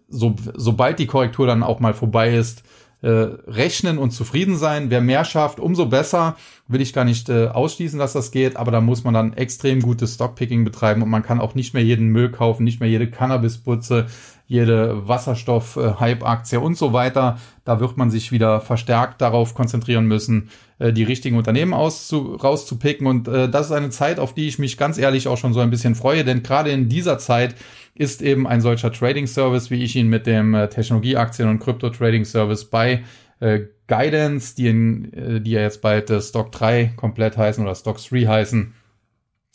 so, 0.07 0.35
sobald 0.55 0.99
die 0.99 1.07
Korrektur 1.07 1.47
dann 1.47 1.63
auch 1.63 1.79
mal 1.79 1.93
vorbei 1.93 2.35
ist, 2.35 2.63
äh, 3.01 3.09
rechnen 3.09 3.97
und 3.97 4.11
zufrieden 4.11 4.57
sein. 4.57 4.89
Wer 4.89 5.01
mehr 5.01 5.25
schafft, 5.25 5.59
umso 5.59 5.87
besser. 5.87 6.35
Will 6.67 6.81
ich 6.81 6.93
gar 6.93 7.03
nicht 7.03 7.29
äh, 7.29 7.47
ausschließen, 7.47 7.99
dass 7.99 8.13
das 8.13 8.31
geht, 8.31 8.55
aber 8.55 8.71
da 8.71 8.79
muss 8.79 9.03
man 9.03 9.13
dann 9.13 9.33
extrem 9.33 9.81
gutes 9.81 10.15
Stockpicking 10.15 10.63
betreiben 10.63 11.01
und 11.01 11.09
man 11.09 11.23
kann 11.23 11.41
auch 11.41 11.55
nicht 11.55 11.73
mehr 11.73 11.83
jeden 11.83 12.07
Müll 12.07 12.29
kaufen, 12.29 12.63
nicht 12.63 12.79
mehr 12.79 12.89
jede 12.89 13.09
Cannabisputze, 13.09 14.05
jede 14.47 15.07
Wasserstoff-Hype-Aktie 15.07 16.59
und 16.59 16.77
so 16.77 16.93
weiter. 16.93 17.39
Da 17.65 17.79
wird 17.79 17.97
man 17.97 18.11
sich 18.11 18.31
wieder 18.31 18.61
verstärkt 18.61 19.21
darauf 19.21 19.53
konzentrieren 19.53 20.05
müssen, 20.05 20.49
äh, 20.77 20.93
die 20.93 21.03
richtigen 21.03 21.37
Unternehmen 21.37 21.73
auszu 21.73 22.35
rauszupicken. 22.35 23.07
Und 23.07 23.27
äh, 23.27 23.49
das 23.49 23.67
ist 23.67 23.71
eine 23.71 23.89
Zeit, 23.89 24.19
auf 24.19 24.33
die 24.33 24.47
ich 24.47 24.59
mich 24.59 24.77
ganz 24.77 24.97
ehrlich 24.97 25.27
auch 25.27 25.37
schon 25.37 25.53
so 25.53 25.59
ein 25.59 25.69
bisschen 25.69 25.95
freue, 25.95 26.23
denn 26.23 26.43
gerade 26.43 26.69
in 26.69 26.89
dieser 26.89 27.17
Zeit 27.17 27.55
ist 27.93 28.21
eben 28.21 28.47
ein 28.47 28.61
solcher 28.61 28.91
Trading 28.91 29.27
Service, 29.27 29.69
wie 29.69 29.83
ich 29.83 29.95
ihn 29.95 30.07
mit 30.07 30.25
dem 30.25 30.53
äh, 30.53 30.67
Technologieaktien- 30.67 31.49
und 31.49 31.59
Krypto-Trading 31.59 32.25
Service 32.25 32.65
bei 32.65 33.03
äh, 33.39 33.61
Guidance, 33.87 34.55
die, 34.55 34.67
in, 34.67 35.13
äh, 35.13 35.41
die 35.41 35.51
ja 35.51 35.61
jetzt 35.61 35.81
bald 35.81 36.09
äh, 36.09 36.21
Stock 36.21 36.51
3 36.51 36.93
komplett 36.95 37.37
heißen 37.37 37.63
oder 37.63 37.75
Stock 37.75 37.97
3 37.97 38.25
heißen, 38.25 38.73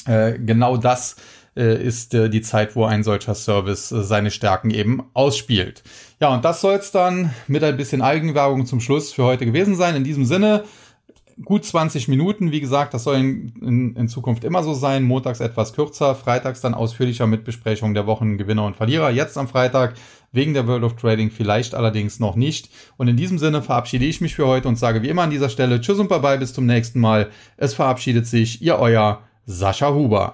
äh, 0.07 0.39
genau 0.39 0.77
das 0.77 1.17
ist 1.59 2.13
die 2.13 2.43
Zeit, 2.43 2.77
wo 2.77 2.85
ein 2.85 3.03
solcher 3.03 3.35
Service 3.35 3.89
seine 3.89 4.31
Stärken 4.31 4.69
eben 4.69 5.05
ausspielt. 5.15 5.83
Ja, 6.21 6.35
und 6.35 6.45
das 6.45 6.61
soll 6.61 6.75
es 6.75 6.93
dann 6.93 7.31
mit 7.47 7.65
ein 7.65 7.79
bisschen 7.79 8.03
Eigenwerbung 8.03 8.67
zum 8.67 8.79
Schluss 8.79 9.15
für 9.15 9.25
heute 9.25 9.47
gewesen 9.47 9.75
sein. 9.75 9.97
In 9.97 10.05
diesem 10.05 10.27
Sinne, 10.27 10.65
gut 11.45 11.65
20 11.65 12.09
Minuten. 12.09 12.51
Wie 12.51 12.61
gesagt, 12.61 12.95
das 12.95 13.05
soll 13.05 13.17
in, 13.17 13.53
in, 13.61 13.97
in, 13.97 14.09
Zukunft 14.09 14.45
immer 14.45 14.63
so 14.63 14.75
sein. 14.75 15.03
Montags 15.05 15.41
etwas 15.41 15.73
kürzer, 15.75 16.15
freitags 16.15 16.61
dann 16.61 16.75
ausführlicher 16.75 17.27
mit 17.27 17.45
Besprechung 17.45 17.95
der 17.95 18.07
Wochen 18.07 18.39
Gewinner 18.39 18.65
und 18.65 18.77
Verlierer. 18.77 19.11
Jetzt 19.11 19.37
am 19.37 19.49
Freitag 19.49 19.95
wegen 20.33 20.55
der 20.55 20.67
World 20.67 20.85
of 20.85 20.97
Trading 20.97 21.31
vielleicht 21.31 21.75
allerdings 21.75 22.21
noch 22.21 22.37
nicht. 22.37 22.71
Und 22.97 23.09
in 23.09 23.17
diesem 23.17 23.39
Sinne 23.39 23.63
verabschiede 23.63 24.05
ich 24.05 24.21
mich 24.21 24.35
für 24.35 24.47
heute 24.47 24.69
und 24.69 24.77
sage 24.77 25.03
wie 25.03 25.09
immer 25.09 25.23
an 25.23 25.31
dieser 25.31 25.49
Stelle 25.49 25.81
Tschüss 25.81 25.99
und 25.99 26.09
Bye-bye, 26.09 26.39
bis 26.39 26.55
zum 26.55 26.67
nächsten 26.67 27.01
Mal. 27.01 27.31
Es 27.57 27.75
verabschiedet 27.75 28.27
sich 28.27 28.63
Ihr 28.63 28.79
Euer 28.79 29.21
Sascha 29.45 29.93
Huber. 29.93 30.25